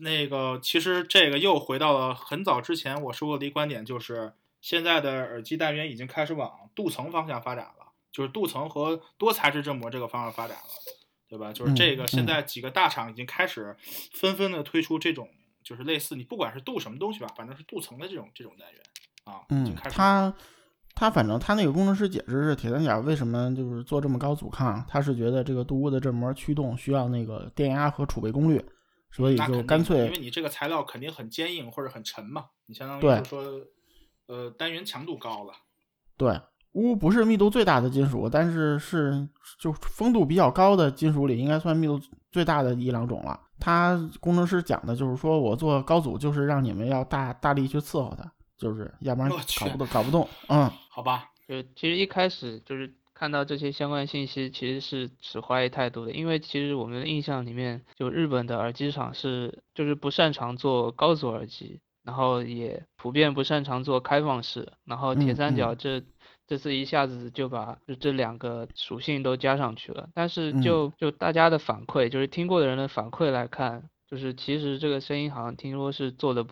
[0.00, 10.64] 那个其实这个又回到了很早之前我说过的一个观点，就是现在的耳机单元已经开始往镀层方向发展了，就是镀层和多材质振膜这个方向发展了，
[11.28, 11.52] 对吧？
[11.52, 12.42] 就是这个嗯现在。
[12.42, 13.74] 几个大厂已经开始
[14.12, 15.28] 纷纷的推出这种，
[15.62, 18.82] 就是类似你不管是镀什么东西吧，反正是镀层的这种这种单元
[19.24, 20.34] 啊，嗯开，始他
[20.94, 28.62] 他反正他那个工程师解释是铁三角为什么就是做这么高阻抗，他是觉得这个镀钨的振膜驱动需要那个电压和储备功率，
[29.12, 33.66] 所以就干脆因为你这个材料肯定很坚硬或者很沉嘛，你相当于就是说，
[34.26, 35.52] 呃，单元强度高了。
[36.16, 36.40] 对。
[36.74, 39.28] 钨不是密度最大的金属，但是是
[39.60, 43.38] 就风度比较高的金属里，应该算密度最大的一两种了。
[43.60, 50.26] 他工程师讲的就是说，我做高阻就是让你们要大大力去伺候它，就是要不然搞不动，搞不动。
[50.48, 52.90] 嗯，好吧，就其实一开始就是
[53.22, 66.02] 看到这些相关信息，其实是持怀疑态度的，因为其实我们的印象里面，就日本的耳机厂是就是不擅长做高阻耳机，然后也普遍不擅长做开放式，然后铁嗯三角嗯这。
[66.48, 76.44] 这次一下子就把就这两个属性都加上去了，但是嗯就就大家的反馈，就是听过的人的反馈来看，就是其实这个声音好像听说是做的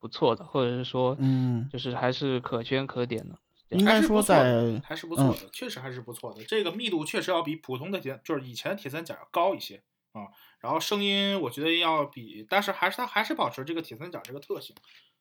[0.00, 3.38] 不错的，或者是说嗯就是还是可圈可点的。
[3.70, 6.44] 应该说在还是不错的，确实还是不错的。
[6.44, 10.22] 这个密度确实要比普通的铁，就是以前的铁三角要高一些啊、
[10.60, 14.74] 然后声音我觉得要比，但是还是它还是保持这个铁三角这个特性，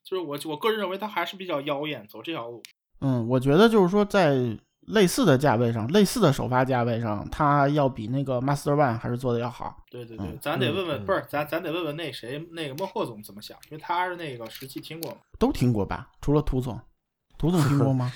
[0.04, 2.64] 就是我我个人认为它还是比较妖艳，走这条路。
[3.02, 9.84] 嗯，我觉得就是说，在类似的价位上，类似的首发价位上，它要比那个 Master One 还是做的要好。
[9.92, 15.18] 对对对，嗯咱得嗯问问，嗯不是咱咱得问问那谁那个孟获总怎么想，因为他是那个实际听过嘛。
[15.38, 16.10] 都听过吧？
[16.22, 16.80] 除了涂总，
[17.38, 18.14] 涂总听过吗？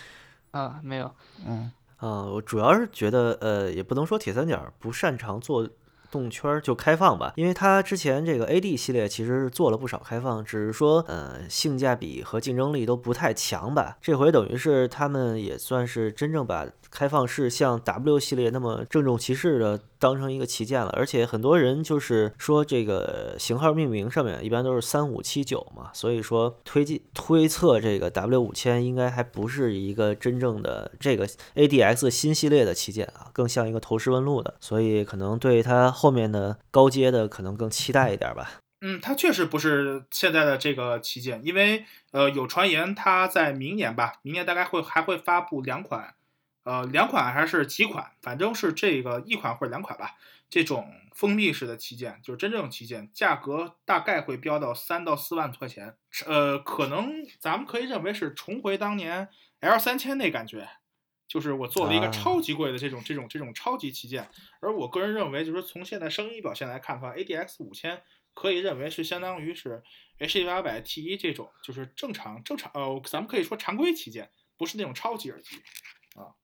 [0.51, 1.12] 啊，没有，
[1.45, 5.67] 嗯啊，我主要是觉得，呃，也不能说铁三角不擅长做
[6.12, 13.97] 动圈儿就开放吧，因为它之前这个 AD 系列其实做了不少开放，只是说呃性价比和竞争力都不太强吧。
[14.01, 38.52] 这回等于是他们也算是真正把开放式像 W 系列那么郑重其事的当成一个旗舰了，而且很多人就是说这个型号命名上面一般都是三五七九嘛，所以说推进推测这个 W 五千应该还不是一个真正的这个 ADX 新系列的旗舰啊，更像一个投石问路的，所以可能对它后面的高阶的可能更期待一点吧。
[38.82, 46.13] 嗯，它确实不是现在的这个旗舰，因为呃有传言它在明年吧，明年大概会还会发布两款，
[46.63, 50.15] 呃两款还是几款，反正是这个一款或者两款吧，
[50.50, 55.95] 这种封闭式的旗舰，就是真正旗舰，价格大概会飙到三到四万块钱，
[56.26, 60.69] 呃可能咱们可以认为是重回当年 L 三千那感觉。
[61.28, 64.28] 就是我做了一个啊超级贵的这种、这种、这种超级旗舰，
[64.62, 68.02] 而我个人认为，就是从现在声音表现来看的话，ADX 五千
[68.34, 69.84] 可以认为是相当于是
[70.17, 75.58] H 八百 T 一这种，就是正常正常呃，咱们可以说常规旗舰，不是那种超级耳机。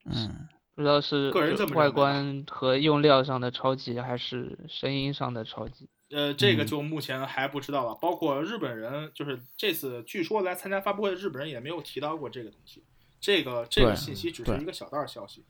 [0.06, 5.90] 嗯，不知道是个人这么认为吧外观和用料上的超级，还是声音上的超级。
[6.12, 7.96] 呃，这个嗯就目前还不知道了。
[7.96, 12.84] 包括日本人，就是这次据说来参加发布会的日本人也没有提到过这个东西。
[13.20, 15.44] 这个这个信息只是一个小道消息。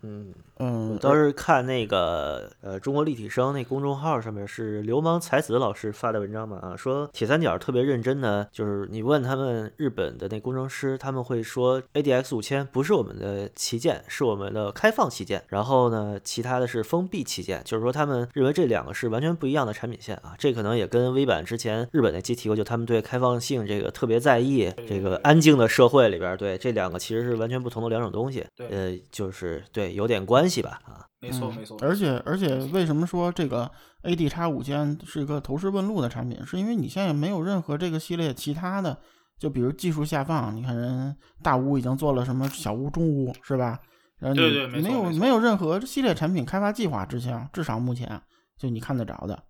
[0.00, 28.72] 嗯，嗯，我倒是看那个呃中国立体声那公众号上面是流氓才子老师发的文章嘛啊，说铁三角特别认真的，就是你问他们日本的那工程师，他们会说 ADX 五千不是我们的旗舰，是我们的开放旗舰，然后呢其他的是封闭旗舰，就是说他们认为这两个是完全不一样的产品线啊，这可能也跟微版之前日本那期提过，就他们对开放性这个特别在意，这个安静的社会里边，对这两个其实是完全不同的两种东西，对。
[28.72, 31.06] 呃，就是对有点关系吧啊。
[31.20, 31.76] 没错，嗯没错。
[31.80, 33.70] 而且而且，为什么说这个
[34.02, 36.44] AD 叉五千是一个投石问路的产品？
[36.44, 38.98] 是因为你现在没有任何这个系列其他的，
[39.38, 43.78] 就比如技术下放，你看人大屋已经做了什么小屋、中屋，是吧？
[44.18, 48.20] 然后你对对没有没有任何系列产品开发计划之前，至少目前
[48.58, 49.40] 就你看得着的。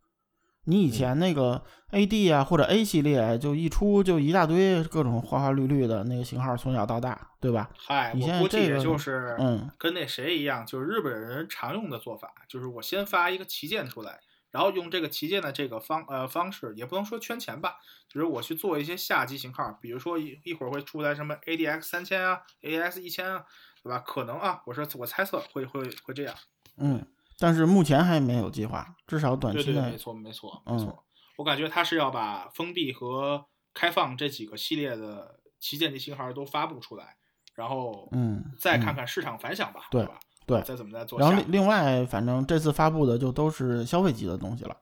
[0.64, 7.70] 你以前那个 AD 啊或者 A 系列，就一出就一大堆各种花花绿绿的那个型号，从小到大，对吧？
[7.76, 14.20] 嗨，你现在我估计也这个就是嗯跟那谁一样，就是日本人常用的做法，就是我先发一个旗舰出来，
[14.50, 23.44] 然后用这个旗舰的这个方呃方式，也不能说圈钱吧，就是我去做一些下级型号，比如说一一会儿会出来什么 ADX 三千啊，AX 一千啊，
[23.82, 23.98] 对吧？
[23.98, 26.34] 可能啊，我说我猜测会会会这样。
[26.76, 27.04] 嗯，
[27.38, 31.04] 但是目前还没有计划，至少短对对，期内没错没错嗯没错。
[31.38, 37.16] 我感觉他是要把封闭和开放这几个系列的旗舰级型号都发布出来，
[37.54, 40.18] 然后嗯再看嗯看市场反响吧，对吧？
[40.44, 44.76] 对再怎么再做然后另另外，反正这次发布的就都是消费级的东西了，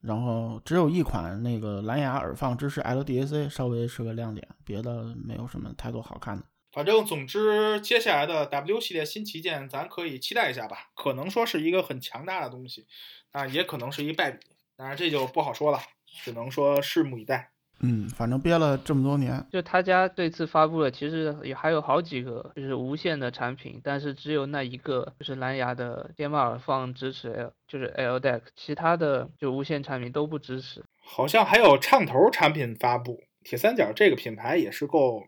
[0.00, 6.44] 然后只有一款那个蓝牙耳放支持 LDAC，稍微是个亮点，别的没有什么太多好看的。
[6.74, 10.88] 反正总之，接下来的 W 系列新旗舰，咱可以期待一下吧。
[10.96, 12.84] 可能说是一个很强大的东西，
[13.30, 14.40] 啊，也可能是一败笔，
[14.76, 15.78] 当然这就不好说了，
[16.24, 17.52] 只能说拭目以待。
[17.80, 30.84] 嗯，反正憋了这么多年，就他家这次发布了，其实也还有好几个就是无线的产品，但是只有那一个就是蓝牙的电麦耳放支持 L，就是 LDAC，其他的就无线产品都不支持。
[31.04, 35.24] 好像还有唱头产品发布，铁三角这个品牌也是够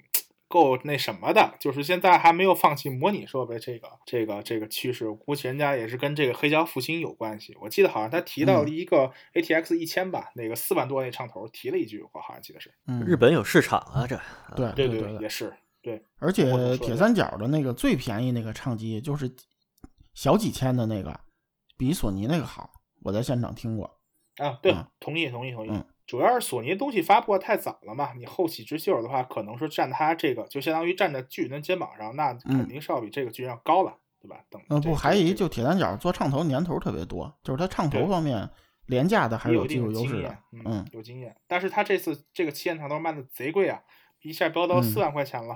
[0.49, 7.57] 够那什么的，就是现在还没有放弃模拟设备这个这个这个趋势，估计人家也是跟这个黑胶复兴有关系。
[7.61, 12.73] 我记得好像他提到了一个 ATX 一千吧，那个四万多那唱头提了一句，我好像记得是。
[12.87, 14.19] 嗯，日本有市场啊，这
[14.55, 16.05] 对对对也是对。
[16.19, 16.45] 而且
[16.79, 19.29] 铁三角的那个最便宜那个唱机，就是
[20.15, 21.19] 小几千的那个，
[21.77, 22.71] 比索尼那个好，
[23.03, 23.99] 我在现场听过。
[24.37, 25.71] 啊，对，嗯同意同意同意。
[25.71, 34.41] 嗯主要是索尼东西发布的太早了嘛，你后起之秀的话，可能是站他这个，就相当于站在巨人的肩膀上，那肯定是要比这个巨人要高了，对吧？
[34.49, 38.49] 等嗯，这不，还有一就铁三角做唱头年头特别多，就是它唱头方面
[38.87, 41.37] 廉价的还是有技术优势的嗯嗯，有经验。
[41.49, 43.83] 但是它这次这个旗舰长头卖的贼贵啊，
[44.23, 45.55] 一下飙到嗯四万块钱了，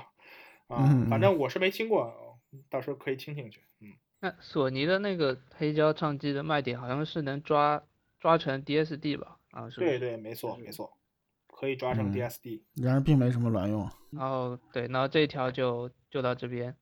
[0.66, 2.12] 啊嗯，反正我是没听过，
[2.68, 3.94] 到时候可以听听去，嗯。
[4.18, 7.82] 那索尼的那个黑胶唱机的卖点好像是能抓
[8.18, 9.36] 抓成 DSD 吧？
[9.50, 9.68] 啊？
[9.76, 10.96] 对对，没错没错，
[11.48, 12.62] 可以抓成嗯 DSD。
[12.76, 13.88] 然而并没什么卵用。
[14.10, 16.74] 然后对，然后这一条就就到这边。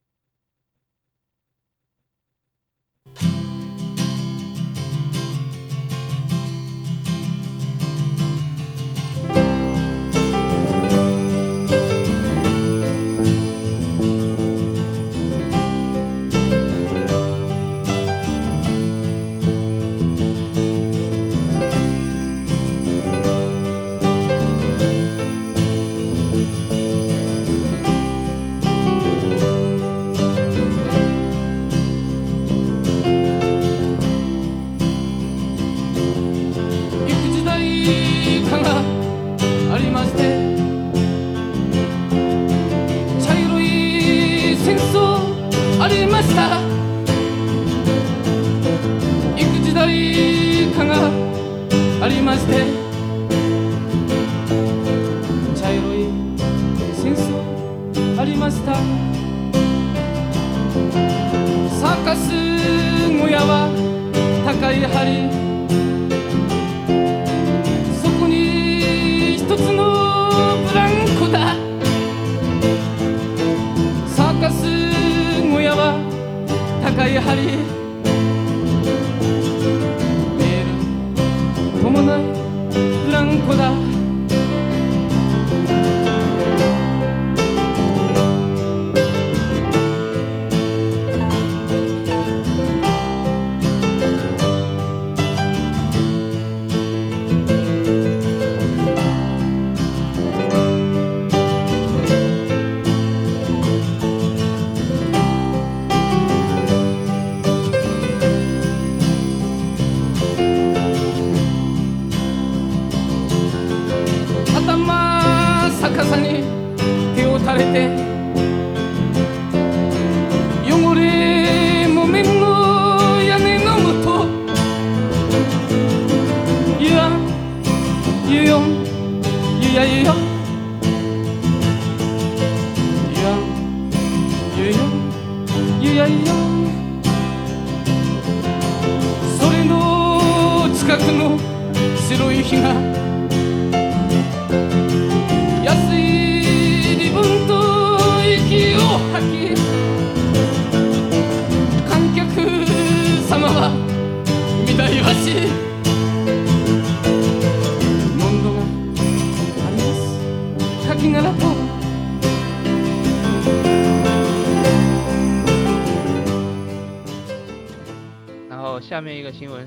[83.09, 83.96] いブラ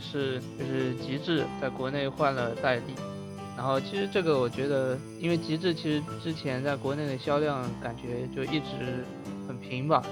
[0.01, 2.93] 是，就是极致在国内换了代理。
[3.55, 9.05] 然后其实这个我觉得，因为极致其实之前在国内的销量感觉就一直
[9.47, 10.03] 很平吧，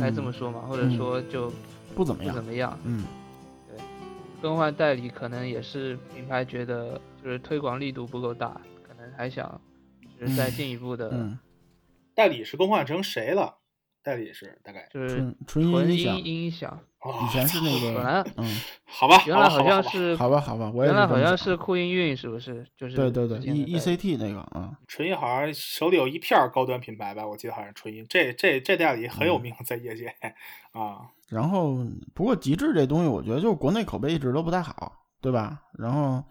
[0.00, 1.52] 该这么说嘛，或者嗯说就
[1.94, 2.44] 不怎么样不怎。
[2.44, 2.76] 么样。
[2.84, 3.04] 嗯
[3.68, 3.78] 对
[4.42, 9.60] 更换代理可能也是品牌觉得就是推广力度不够大，可能还想
[10.18, 11.38] 就是再进一步的，嗯，
[12.14, 13.58] 代理是更换成谁了？
[14.04, 16.78] 代理是大概就是纯纯纯音响，音音响。
[17.04, 18.56] 哦以前是那本个，来嗯，
[18.88, 22.66] 好吧，原来好好吧好吧像是好吧好吧，我也原来好像是酷音韵是不是？
[22.78, 30.06] 就是对对对，E E 代 C 理 T 那个啊，纯音好像手里有一片儿高端品牌吧，我记得好像纯音，这这这代理很有嗯名在业界
[30.72, 31.00] 啊。
[31.28, 31.76] 然后
[32.14, 34.90] 不过极致这东西，我觉得就是国内口碑一直都不太好，
[35.20, 35.60] 对吧？
[35.78, 36.24] 然后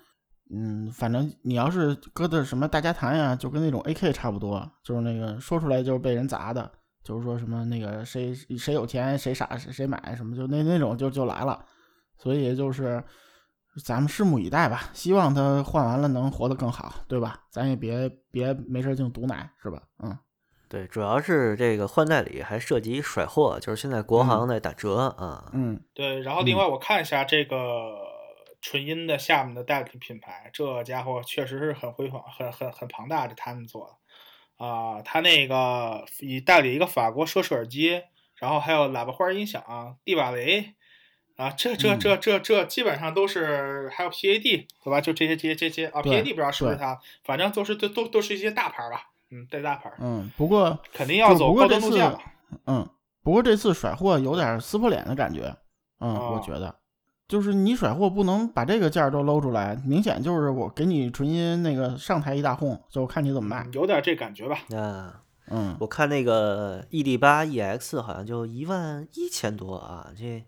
[0.50, 6.72] 嗯，反正你要是搁的什么大家谈呀，就跟那种 A K 差不多，就是那个说出来就是被人砸的，
[7.04, 11.66] 就是说什么那个谁谁有钱谁傻谁谁买什么，就那那种就就来了，
[12.18, 13.04] 所以就是
[13.84, 17.44] 咱们拭目以待吧，希望他换完了能活得更好，对吧？
[17.50, 19.82] 咱也别别没事净毒奶，是吧？
[20.00, 20.18] 嗯
[20.70, 25.52] 对，主要是这个换代理还涉及甩货，就是现在国行在打折啊。
[25.54, 27.92] 嗯对，然后另外我看一下这个
[28.60, 33.94] 纯音的下面的代理品牌，这家伙确实是很辉煌、很很很庞大，这他们做的
[34.66, 38.02] 啊、他那个以代理一个法国奢侈耳机，
[38.36, 39.62] 然后还有喇叭花音响、
[40.06, 40.76] 蒂瓦雷。
[41.36, 45.02] 啊，这这这这这基本上都是，还有 PAD 对吧？
[45.02, 52.22] 就这些这些这些啊，PAD 不知道是不是对他，反正都是都都都是一些大牌吧，嗯，带大牌，嗯，不过肯定要走高端路线了。
[52.68, 52.88] 嗯，
[53.24, 55.58] 不过这次甩货有点撕破脸的感觉，
[56.00, 56.76] 嗯，哦我觉得，
[57.28, 64.58] 就是你甩货不能把这个价儿都搂出来，明显就是我给你纯音那个上台一大哄，就看你怎么卖嗯，有点这感觉吧。
[64.78, 70.44] 啊嗯，我看那个 ED 八 EX 好像就一万一千多啊，这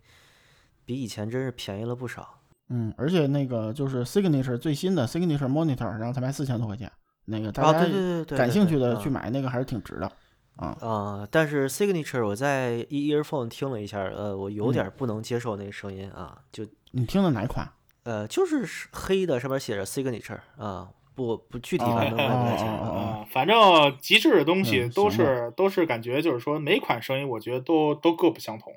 [0.86, 2.28] 比以前真是便宜了不少。
[2.70, 6.92] 嗯，而且那个就是 Signature 最新的 Signature Monitor，然后才卖四千多块钱，
[7.26, 10.12] 那个大啊，家感兴趣的去买那个还是挺值的，
[10.58, 17.70] 啊，啊、但是 Signature 我在 E earphone 听了一下，呃，我有嗯点不能接受那个声音啊，就你听的哪一款？
[18.04, 22.72] 呃，就是是黑的，上面写着 Signature 啊，不不具体哦反正我也不太清楚。
[22.72, 28.72] 哦哦哦啊，反正极致的东西都是、都是感觉就是说每款声音我觉得都都各不相同，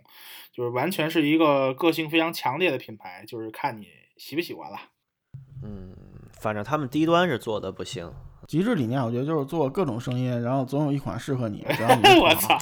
[0.52, 4.78] 就是完全是一个个性非常强烈的品牌，就是看你喜不喜欢了。
[5.62, 5.94] 嗯，
[6.32, 8.12] 反正他们低端是做的不行。
[8.48, 12.54] 极致理念，我觉得就是做各种声音，然后总有一款适合你，只要你 是我操！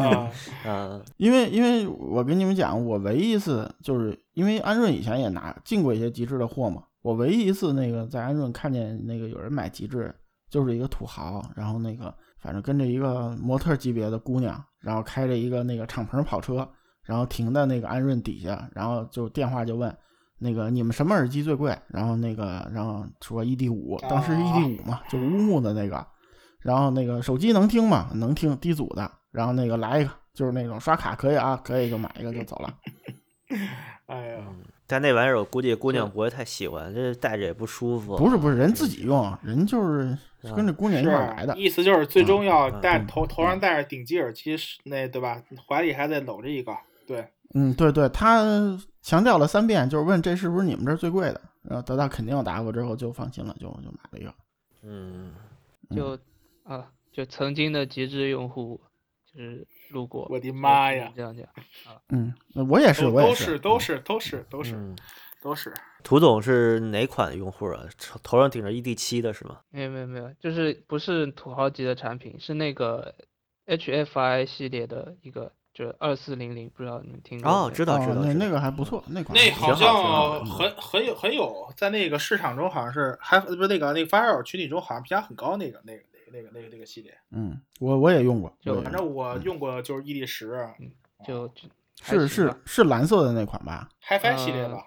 [0.00, 0.30] 啊，
[0.64, 10.14] 嗯因为因为我跟你们讲，我唯一一次就是因为安润以前也拿进过一些极致的货嘛，我唯一一次那个在安润看见那个有人买极致，
[10.48, 16.68] 就是一个土豪，然后那个反正跟着一个模特级别的姑娘，然后开着一个那个敞篷跑车，
[17.02, 19.92] 然后停在那个安润底下，然后就电话就问
[20.38, 21.76] 那个你们什么耳机最贵？
[21.88, 26.06] 然后那个然后说 ED 五，当时是 ED 五嘛，就乌木的那个。
[26.60, 28.10] 然后那个手机能听吗？
[28.14, 29.10] 能听，低阻的。
[29.30, 32.74] 然后那个来一个，就是那种刷卡可以啊，可以就买一个就走了。
[34.06, 34.44] 哎呀，
[34.86, 38.16] 但那玩意儿我估计姑娘不会太喜欢，这戴着也不舒服。
[38.16, 40.16] 不是不是，人自己用，人就是
[40.56, 41.56] 跟着姑娘一块儿来的。
[41.56, 45.40] 意思就是最终要戴嗯头头上戴着顶级耳机，那对吧？
[45.68, 46.72] 怀里还得搂着一个，
[47.06, 48.42] 对，嗯，对对，他
[49.08, 51.40] 强调了三遍，就是问这是不是你们这儿最贵的。
[51.62, 54.34] 然后得到肯定有答复之后，就放心了，就就买了一个。
[54.82, 55.32] 嗯，
[55.96, 56.18] 就
[56.62, 58.78] 啊，就曾经的极致用户，
[59.32, 60.28] 就是路过。
[60.28, 61.46] 我的妈呀这样讲
[61.86, 62.34] 啊，嗯，
[62.68, 64.96] 我也是，我也是都是都嗯是都是都是嗯
[65.40, 65.72] 都是。
[66.04, 67.84] 涂总是哪款用户啊？
[67.96, 69.60] 头头上顶着 ED 七的是吗？
[69.70, 73.14] 没有没有没有，就是不是土豪级的产品，是那个
[73.64, 86.02] HFI 系列的一个，就是二四零零，不知道你们听过哦，没知道知道，那那个还不错，那款那好像很很有很有，在那个市场中好像是还不是那个那个发烧友群体中好像评价很高那个那个
[86.32, 87.16] 那个那个那个那个系列。
[87.30, 90.68] 嗯，我我也用过，就反正我用过就是 ED 十
[91.24, 91.68] 就就
[92.04, 94.84] 是是是蓝色的那款吧？HiFi 系列呃吧。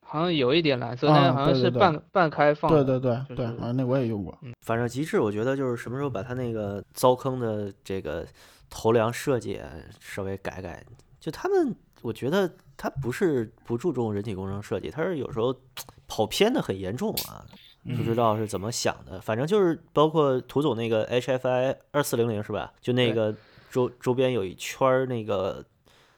[0.00, 2.84] 好像有一点蓝色，啊但是好像对对对是半半开放对。
[2.84, 4.38] 对对对，就是啊，那我也用过。
[4.60, 8.24] 反正极致，我觉得就是什么时候把它那个糟坑的这个
[8.70, 10.84] 头梁设计啊稍微改改，
[11.20, 15.54] 就他们，我觉得他不是不注重人体工程设计，他是有时候
[16.06, 17.44] 跑偏的很严重啊，
[17.96, 19.20] 不知道是怎么想的。
[19.20, 22.72] 反正就是包括涂总那个 HFI 二四零零是吧？
[22.80, 23.34] 就那个
[23.70, 25.64] 周周边有一圈儿那个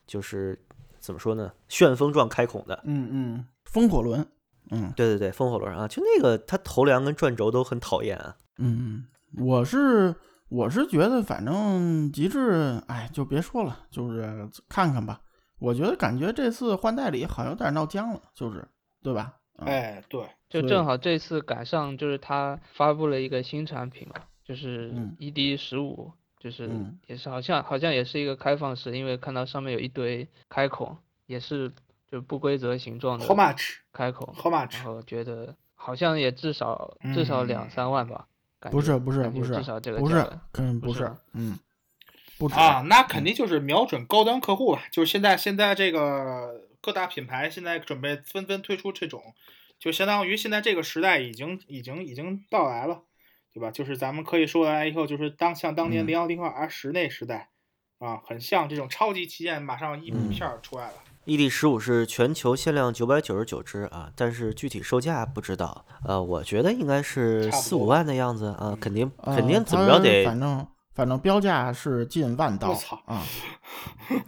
[0.07, 0.61] 就是
[0.99, 2.81] 怎么说呢，旋风状开孔的。
[2.85, 4.27] 嗯嗯，风火轮，
[4.71, 8.37] 嗯对对对，风火轮啊，就那个它头梁跟转轴都很讨厌啊。
[8.59, 9.05] 嗯，
[9.37, 10.15] 嗯，我是
[10.51, 15.21] 我是觉得，反正极致，哎，就别说了，就是看看吧。
[15.59, 18.67] 我觉得感觉这次换代理好像有点闹僵了，就是
[19.03, 19.37] 对吧？
[19.59, 30.97] 嗯、哎，对，就正好这次赶上就是他发布了一个新产品嘛，就是嗯 ED 十五，就是嗯也是好像好像也是一个开放式，因为看到上面有一堆开孔，
[31.27, 31.71] 也是
[32.11, 33.77] 就不规则形状的 How much？
[33.93, 34.75] 开孔，How much？
[34.75, 38.27] 然后觉得好像也至少至少两嗯三万吧，
[38.71, 41.59] 不是不是不是至少这个不是价格，肯不是不是，嗯，
[42.39, 44.83] 不止啊，那肯定就是瞄准高端客户吧。
[44.93, 49.35] 就是现在现在这个各大品牌现在准备纷纷推出这种，
[49.79, 53.05] 就相当于现在这个时代已经已经已经到来了，
[53.55, 53.71] 对吧？
[53.71, 57.49] 就是咱们可以说来以后，就是当像当年嗯零幺零二 R 十那时代
[57.99, 60.95] 啊，很像这种超级旗舰，马上一嗯片儿出来了。
[61.31, 65.85] ED 十五是全球限量九百九十九只啊，但是具体售价不知道。
[66.05, 73.23] 呃，我觉得应该是四五万的样子啊，肯定呃肯定怎么着得反正反正标价是近万刀我操啊，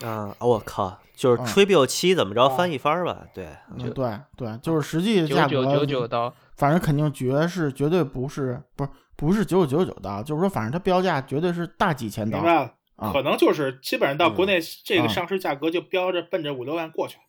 [0.06, 0.34] 啊！
[0.38, 3.18] 我靠，就是嗯吹 b 七怎么着啊翻一番吧？
[3.34, 12.72] 对，嗯对对，就是实际价格九九九刀，反正肯定绝是绝对不是不是不是九九九九刀，就是说反正它标价绝对是大几千刀明白了，
[13.02, 17.22] 啊可能就是基本上到国嗯内这个啊上市价格就标着奔着五六万过去了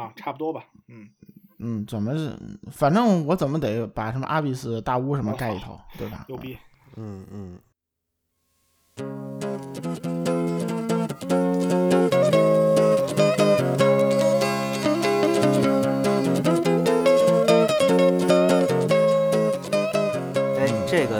[0.00, 0.64] 啊，差不多吧。
[0.88, 1.10] 嗯，
[1.58, 2.36] 嗯，怎么是
[2.70, 6.24] 反正我怎么得把什么阿比斯大屋什么盖一头，对吧？
[6.28, 6.58] 牛逼。
[6.96, 7.58] 嗯嗯。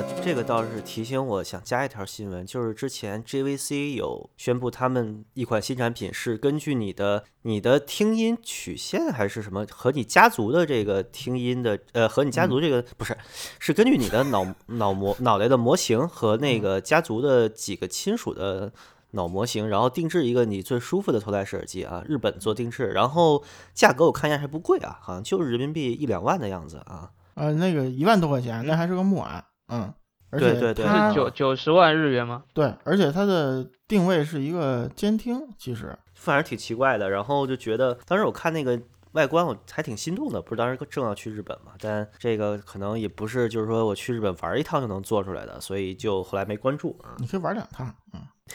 [0.03, 13.17] 个这个倒是提醒我想加一条新闻，就是之前 JVC 有宣布他们一款新产品是根据你的你的听音曲线还是什么和你家族的这个听音的呃和你家族这个、不是
[13.59, 18.73] 是根据你的脑 脑模脑袋的模型和那个家族的几个亲属的
[19.13, 23.45] 脑模型，然后定制一个你最舒服的头戴式耳机啊，日本做定制，然后
[23.75, 27.11] 价格我看一下还不贵啊，好像就是人民币一两万的样子啊。
[27.35, 29.93] 呃，那个一万多块钱，那还是个木耳，嗯，
[30.31, 32.43] 而且对对对九九十万日元吗？
[32.55, 38.81] 对，而且它的定位是一个监听，其实，反正挺奇怪的，然后就觉得当时我看那个
[39.13, 40.41] 外观，我还挺心动的。
[40.41, 47.15] 不是当时正要去日本嘛，但这个可能也不是，就是说我去日本玩一趟就能做出来的，所以就后来没关注啊。
[47.19, 47.95] 你可以玩两趟，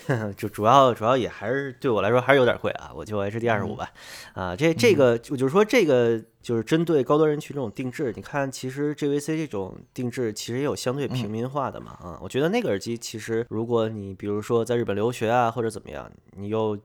[0.08, 3.90] 嗯， 就主要主要也还是对我来说还是有点贵啊，我就 HD 二十五吧。
[4.34, 16.78] 啊，这这个我就是说这个就是针对高端人群这种定制，你看其实 G V C 这种定制其实也有相对平民化的嘛啊，我觉得那个耳机其实如果你比如说在日本留学啊或者怎么样，你又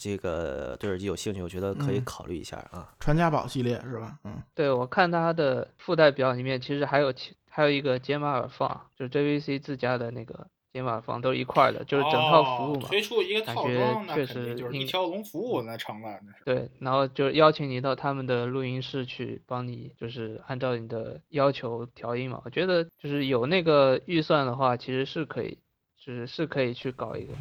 [0.00, 2.88] 这个对耳机有兴趣，我觉得可以嗯考虑一下啊。
[2.98, 4.18] 传家宝系列是吧？
[4.24, 12.86] 嗯，对，我看它的附带表里面其实还有其还有一个解码耳放，就是 JVC 自家的那个解码房都是一块儿的，就是整套服务嘛。
[12.86, 16.44] 哦推出一个套感觉装，那确实就是一条龙服务，那成了，那是。
[16.44, 22.40] 对，然后就邀请你到他们的录音室去帮你，就是按照你的要求调音嘛。
[22.44, 25.58] 我觉得就是有那个预算的话，其实是可以，
[26.02, 27.34] 就是是可以去搞一个。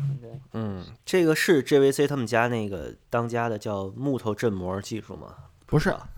[0.54, 5.34] 嗯，这个是 JVC 他们家那个当家的叫木头振膜技术吗？
[5.66, 6.10] 不是啊，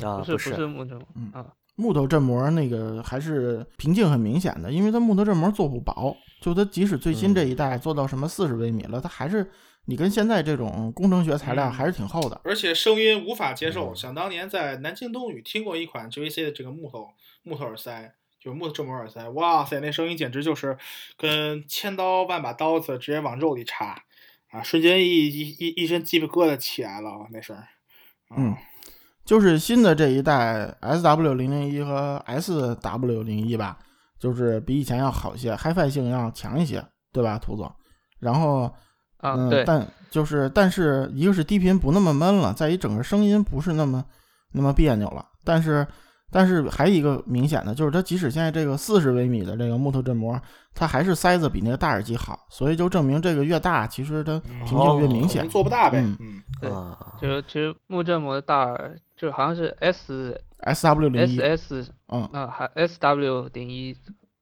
[0.00, 1.46] 不是不不是木头嗯啊，
[1.76, 9.50] 木头振膜那个还是瓶颈很明显的，因为它木头振膜做不薄，就它即使最新这一代做到什么四十微米了，它还是
[9.84, 12.40] 你跟现在这种工程学材料嗯还是挺厚的。
[12.44, 13.94] 而且声音无法接嗯受。
[13.94, 17.08] 想当年在南京东雨听过一款 JVC 的这个木头
[17.42, 20.78] 木头耳塞，就是木头振膜耳塞，哇塞，那声音简直就是
[21.16, 24.02] 跟千刀万把刀子直接往肉里插
[24.50, 24.62] 啊！
[24.62, 27.56] 瞬间一一一一身鸡皮疙瘩起来了，那声
[28.36, 28.54] 嗯，
[29.24, 33.78] 就是新的这一代 S W 零零一和 S W 零一吧，
[34.18, 37.70] 就是比以前要好一些，HiFi 性要强一些，对吧，涂总？
[38.20, 38.62] 然后，
[39.18, 44.04] 啊，嗯，对，但就是但是一个是低频不那么闷了，在一整个声音不是那么
[44.52, 45.26] 那么别扭了。
[45.44, 45.86] 但是
[46.30, 50.40] 但是还有一个明显的就是，它即使现在这个四十微米的这个木头振膜，
[50.74, 55.48] 它还是塞子比那个大耳机好，所以就证明这个越大，其实它瓶颈越明显。
[55.48, 56.00] 做不大呗。
[56.00, 63.96] 嗯嗯，对啊，就是其实木振膜的大耳就好像是 S S W 零 S 一，S 嗯啊，还 S W 零一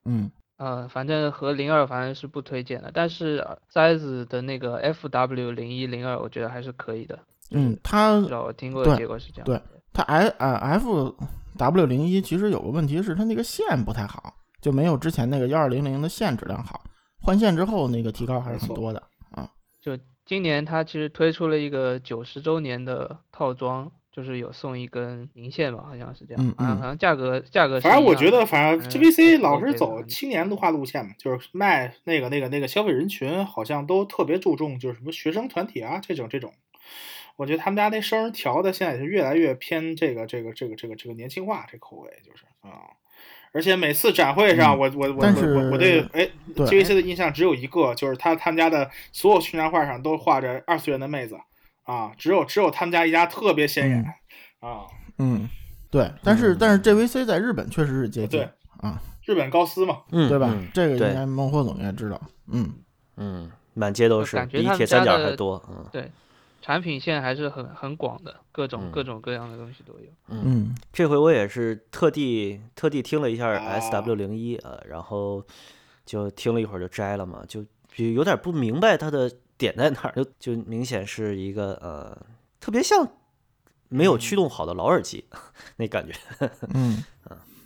[0.04, 7.18] 嗯呃，反正和零二反正是不推荐的，但是呃塞子的那个 FW 零一零二，我觉得还是可以的。
[7.50, 9.44] 嗯，它至少我听过的结果是这样。
[9.44, 9.60] 对
[9.96, 11.16] 它 F 啊 F
[11.56, 16.84] W 零一其实有个问题是它那个线不太好，就没有之前那个幺二零零的线质量好。
[17.22, 19.48] 换线之后那个提高还是很多的啊。
[19.80, 26.46] 就今年它其实推出了一个九十周年的套装，就是有送一根银线吧，好像是这样。
[26.46, 36.52] 嗯嗯好像好像价格价格是反正我觉得，反正嗯 GVC 老是走青年路化路线嘛，就是卖那个那个那个消费人群，好像都特别注重就是什么学生团体啊这种这种。
[37.36, 42.90] 我觉得他们家那声儿调的现在也是越来越偏这个这个这个这个这个年轻化这口味，就是啊。
[43.52, 51.38] 而且每次展会上，嗯我我我我我我对是哎对 GVC 的印象只有一个，就是他他们家的所有宣传画上都画着二次元的妹子
[51.84, 54.04] 啊，只有只有他们家一家特别显眼
[54.60, 54.84] 啊。
[55.18, 55.48] 嗯，
[55.90, 58.48] 对，但是但是 JVC 在日本确实是接近对
[58.80, 60.50] 啊，日本高斯嘛，嗯，对吧？
[60.52, 62.20] 嗯这个应对该孟获总应该知道。
[62.52, 62.70] 嗯
[63.16, 66.10] 嗯，满街都是，比铁三角还多，嗯对
[66.60, 70.06] 产品线还是很很广的，各种嗯各种各样的东西都有。
[70.28, 70.42] 嗯。
[70.44, 75.44] 嗯这回我也是特地特地听了一下哦 S W 零一呃，然后
[76.04, 82.16] 就听了一会儿就摘了嘛，就就有点不明白它的点在哪儿，就就明显是一个呃
[82.60, 83.06] 特别像
[83.88, 85.24] 没有驱动好的老耳机
[85.76, 86.12] 那感觉。
[86.74, 87.04] 嗯，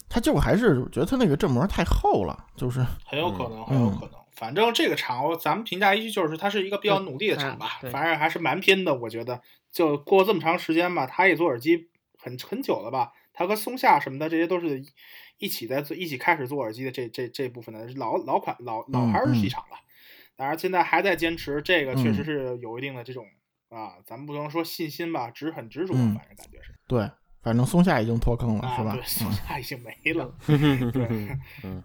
[0.08, 4.19] 它就还是觉得它那个振膜太厚了，就是很有可能，嗯很有可能。
[4.40, 8.94] 反正这个厂，咱们评价一句就是，它是一个比较努力的厂吧，嗯反正还是蛮拼的。
[8.94, 14.82] 我觉得，就过这么长时间吧，他也做耳机很很久了吧，他和松下什么的这些都是
[15.36, 19.76] 一起在做，一起开始做耳机的这这这部分的老老款老老牌儿嗯嗯市场了。
[20.36, 23.26] 当然，现在还在坚持，这个确嗯实是有一定的这种
[23.68, 27.10] 啊，咱们不能说信心吧，只是很执着，嗯反正感觉是对，
[27.42, 29.02] 反正松下已经脱坑了，啊，是吧对，？
[29.02, 30.34] 松嗯下已经没了。
[31.62, 31.84] 嗯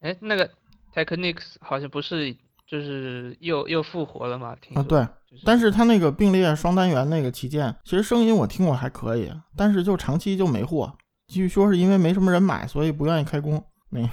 [0.00, 0.48] 哎，那个
[0.94, 2.34] Technics 好像不是
[2.66, 4.56] 就是又又复活了嘛？
[4.74, 5.06] 啊，对，
[5.44, 10.96] 但是它那个并列双单元那个旗舰，其实声音我听过还可以，但是就长期就没货。
[11.28, 13.62] 据说是因为没什么人买，所以不愿意开工。
[13.90, 14.08] 那个，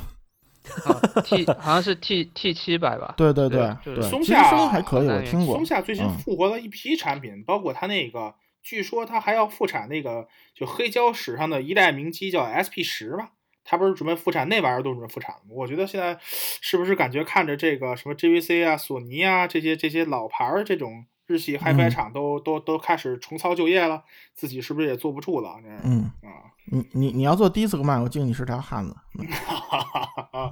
[0.92, 3.14] 啊 T 好像是 T T 七百吧？
[3.18, 5.66] 对对对就是对，松下声音还可以，我听过松。
[5.66, 13.32] 下最近嗯复活了一批产品，包括它那个，据说它还要复产那个就黑胶史上的一代名机叫 SP 十吧，
[13.66, 15.50] 它不是准备复产那玩意儿都准备复产了吗？
[15.50, 24.04] 我觉得现在是不是感觉看着这个什么 JVC 啊、索尼啊这些这些老牌儿这种日系 HiFi 嗯厂都、都都开始重操旧业了，
[24.36, 25.56] 自己是不是也坐不住了？
[25.64, 28.96] 这嗯，啊，你你你要做迪斯科曼，我敬你是条汉子。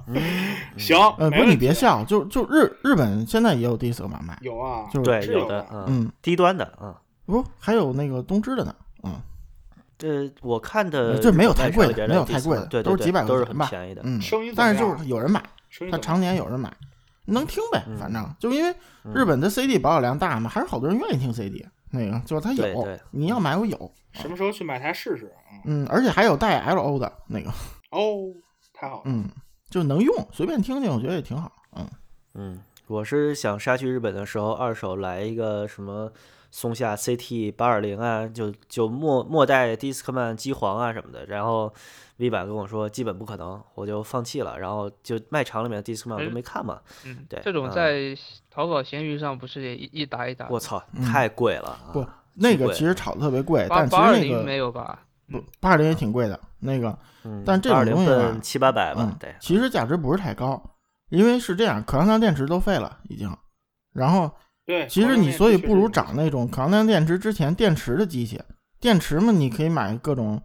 [0.08, 0.20] 嗯
[0.76, 6.92] 行，呃，不是你别笑，就就日日本现在也有迪斯科曼卖，有啊，就是对，是有的，嗯嗯，低端的嗯。
[7.26, 8.74] 不还有那个东芝的呢。
[9.04, 9.20] 嗯
[9.98, 14.02] 这我看的呃这没有太贵的没有太贵的对对对都是几百块都是钱吧很便宜的。
[14.04, 15.42] 嗯，声音但是就是有人买，
[15.90, 16.72] 它常年有人买，
[17.26, 18.74] 能听呗，嗯反正就因为
[19.14, 21.64] 日本的 CD 保有量大嘛，还是好多人愿意听 CD。
[21.90, 25.32] 那个就是它有你要买我有，什么时候去买台试试？
[25.64, 27.48] 嗯，嗯，而且还有带 LO 的那个，
[27.90, 28.16] 哦，
[28.72, 29.02] 太好了。
[29.04, 29.28] 嗯，
[29.70, 31.52] 就能用，随便听听，我觉得也挺好。
[31.76, 31.88] 嗯
[32.34, 36.12] 嗯，我是想杀去日本的时候，二手来一个什么
[36.56, 41.74] 松下 CT 八二零啊，就就末末代 Discman 机皇啊什么的，然后
[42.18, 46.78] V 版跟我说基本不可能，我就放弃了，然后就卖场里面的 Discman 我都没看嘛。
[47.04, 48.16] 嗯，对这种嗯在
[48.52, 50.46] 淘宝、闲鱼上不是也一一打一打？
[50.48, 51.90] 我操，嗯太贵了啊！
[51.92, 55.00] 不，那个其实炒的特别贵，但其八二零实那个没有吧？
[55.28, 60.62] 不八二零也挺贵的，那个嗯，但这二零种七八百吧嗯，对，其实价值不是太高，
[61.08, 63.36] 因为是这样，可航量电池都废了已经，
[63.92, 64.30] 然后
[64.66, 68.40] 对，其实你所以不如找找那种可航量电池之前电池的机器，
[68.80, 70.42] 电池嘛，你可以买各种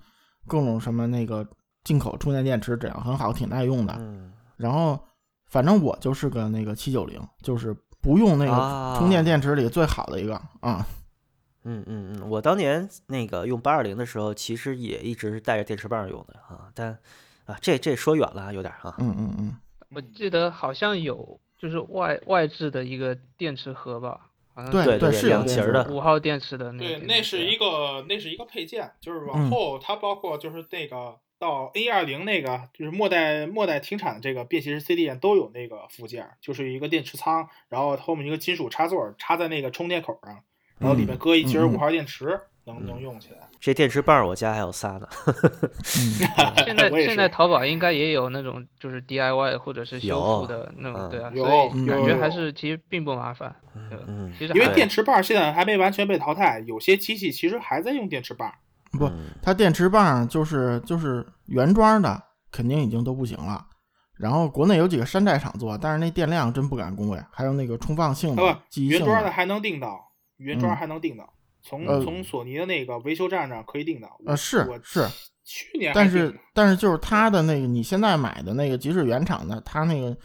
[0.47, 1.47] 各种什么那个
[1.83, 3.95] 进口充电电池，质量很好，挺耐用的。
[3.97, 4.99] 嗯，然后
[5.47, 10.85] 反正我就是个那个七九零，就是不用那啊个充电电池里最好的一个啊。
[11.63, 16.97] 嗯嗯嗯，我当年那个用八二零的时候，其实也一直是带着电池棒用的啊，但
[17.45, 18.95] 啊，这这说远了啊，有点啊。
[18.97, 19.55] 嗯嗯嗯，
[19.89, 27.05] 我记得好像有就是外外置的一个电池盒吧，好像对对对是两节儿的五号电池的那个对。
[27.05, 40.43] 那是一个那是一个配件，就是往嗯后它包括就是那个到 A 二零那个就是末代末代停产的这个便携式 CD 键都有那个附件，就是一个电池仓，然后后面一个金属插座插在那个充电口上，
[40.79, 42.39] 然后里面搁一节五号电池，
[42.73, 43.39] 能能嗯用起来。
[43.59, 45.07] 这电池棒我家还有仨呢。
[45.27, 53.53] 嗯现在 现在淘宝应该也有那种就是 DIY 或者是修复的那种，嗯对啊，有所以感觉还是其实并不麻烦。
[53.89, 58.51] 对嗯，因为其实还电池棒现在还没完全被淘汰，有些机器其实还在用电池棒。
[58.91, 63.65] 不嗯它电池棒就是就是原装的，肯定已经都不行了。
[64.17, 67.17] 然后国内有几个山寨厂做，但是那电量真不敢恭维。
[67.31, 69.97] 还有那个充放性不，记忆性的，原装的还能定到，
[70.37, 74.19] 原装嗯还能定到，从呃从索尼的那个维修站上可以订到。
[74.25, 75.07] 呃是我是
[75.43, 80.15] 去年但是但是就是它的那个你现在买的那个，即使原厂的，它那个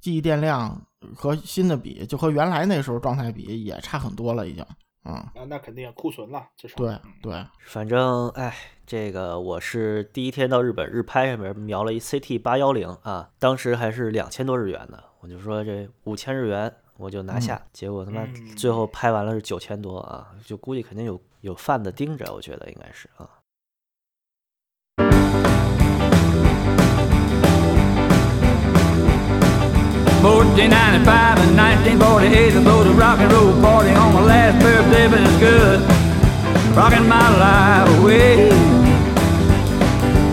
[0.00, 0.80] 记忆电量
[1.14, 4.64] 和新的比，就和原来那时候状态比也差很多了，已经。
[5.02, 16.70] 嗯，啊，那肯定库存了，至少对嗯对，反正哎，这个我是第一天到日本日拍上面瞄了一 CT 八幺零啊，当时还是两千多日元呢，我就说这五千日元
[17.00, 23.26] 我就拿下，结果他妈嗯最后拍完了是九千多啊，就估计肯定有有贩子盯着，我觉得应该是啊。
[30.22, 35.38] 1495 and 1948, I go to rock and roll party on my last birthday, but it's
[35.38, 35.80] good.
[36.76, 38.52] Rocking my life away.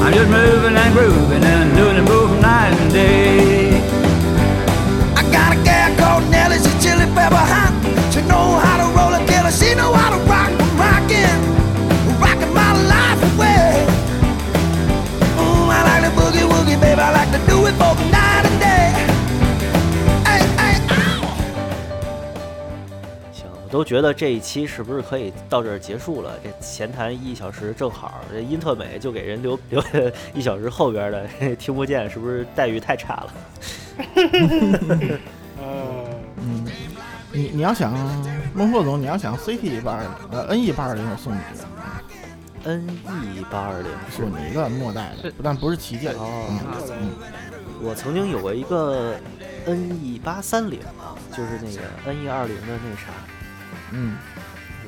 [0.02, 3.57] I'm just moving and grooving and doing the move night and day.
[7.18, 7.74] She's chili pepper hot.
[8.14, 11.40] She know how to roll a killer, she know how to rock, rockin',
[12.20, 13.86] rockin' my life away.
[15.38, 18.60] Mm, I like the boogie woogie, baby, I like to do it both night and
[18.60, 18.94] day.
[20.26, 21.28] Hey, hey, ow!
[23.32, 26.32] 行，我都觉得这一期是不是可以到这儿结束了？
[26.44, 29.90] 这闲谈一小时正好，这音特美就给人留留下
[30.34, 33.34] 一小时后边的听不见，是不是待遇太差了？
[35.60, 35.97] 呃，嗯，
[37.38, 37.94] 你你要想
[38.56, 41.54] 孟获总，你要想 CT 八二零，呃 NE 八二零，我送你一
[42.66, 47.12] 个，NE 八二零是送你一个末代的，不但不是旗舰，哦嗯啊嗯
[47.80, 49.16] 我曾经有过一个
[49.68, 53.14] NE 八三零啊，就是那个 NE 二零的那啥
[53.92, 54.18] 嗯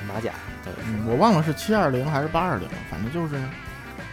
[0.07, 0.33] 马甲，
[0.65, 3.39] 对嗯，我忘了是七二零还是八二零，反正就是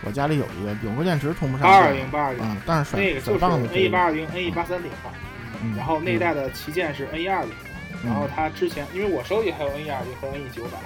[0.05, 5.11] 我家里有一个永和电池充不上八二电零八二零，嗯，但是甩那个就是甩棒子可 N 以 E 八二零、N E 八三零吧。
[5.63, 7.51] 嗯然后那一代的旗舰是 N 一二零，
[8.05, 10.79] 然后他之前因为我手里还有 N E 二零和 N 一九百。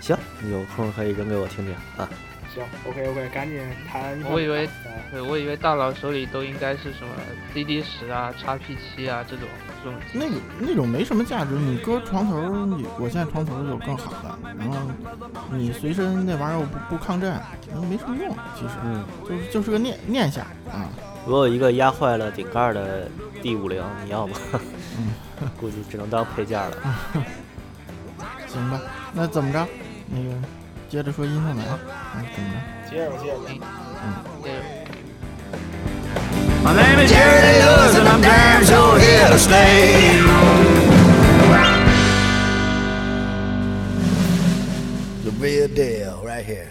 [0.00, 2.08] 行，你有空可以扔给我听听啊。
[2.52, 4.20] 行，OK OK，赶紧谈。
[4.24, 7.12] 我以为呃对，我以为大佬手里都应该是什么
[7.54, 9.46] CD 十啊、x P 七啊这种
[9.84, 14.78] 这种那个那种没什么价值，你搁床头，你我现在床头有更好的，然后
[15.52, 17.32] 你随身那玩意儿又不不抗震，
[17.88, 20.90] 没什么用，其实嗯，就是就是个念念想啊。
[21.26, 23.08] 我有一个压坏了顶盖的
[23.42, 24.36] D 五零，你要吗？
[24.52, 25.12] 嗯
[25.58, 26.76] 估计只能当配件了。
[28.46, 28.80] 行吧，
[29.12, 29.66] 那怎么着？
[30.08, 30.30] 那个
[30.88, 31.62] 接着说英特美，
[32.16, 32.90] 嗯，怎么着？
[32.90, 33.66] 接着吧接着吧。
[34.42, 34.54] 这个
[36.62, 40.20] My name is Jerry Lewis and I'm damn sure here to stay.
[45.40, 46.68] Real deal right here.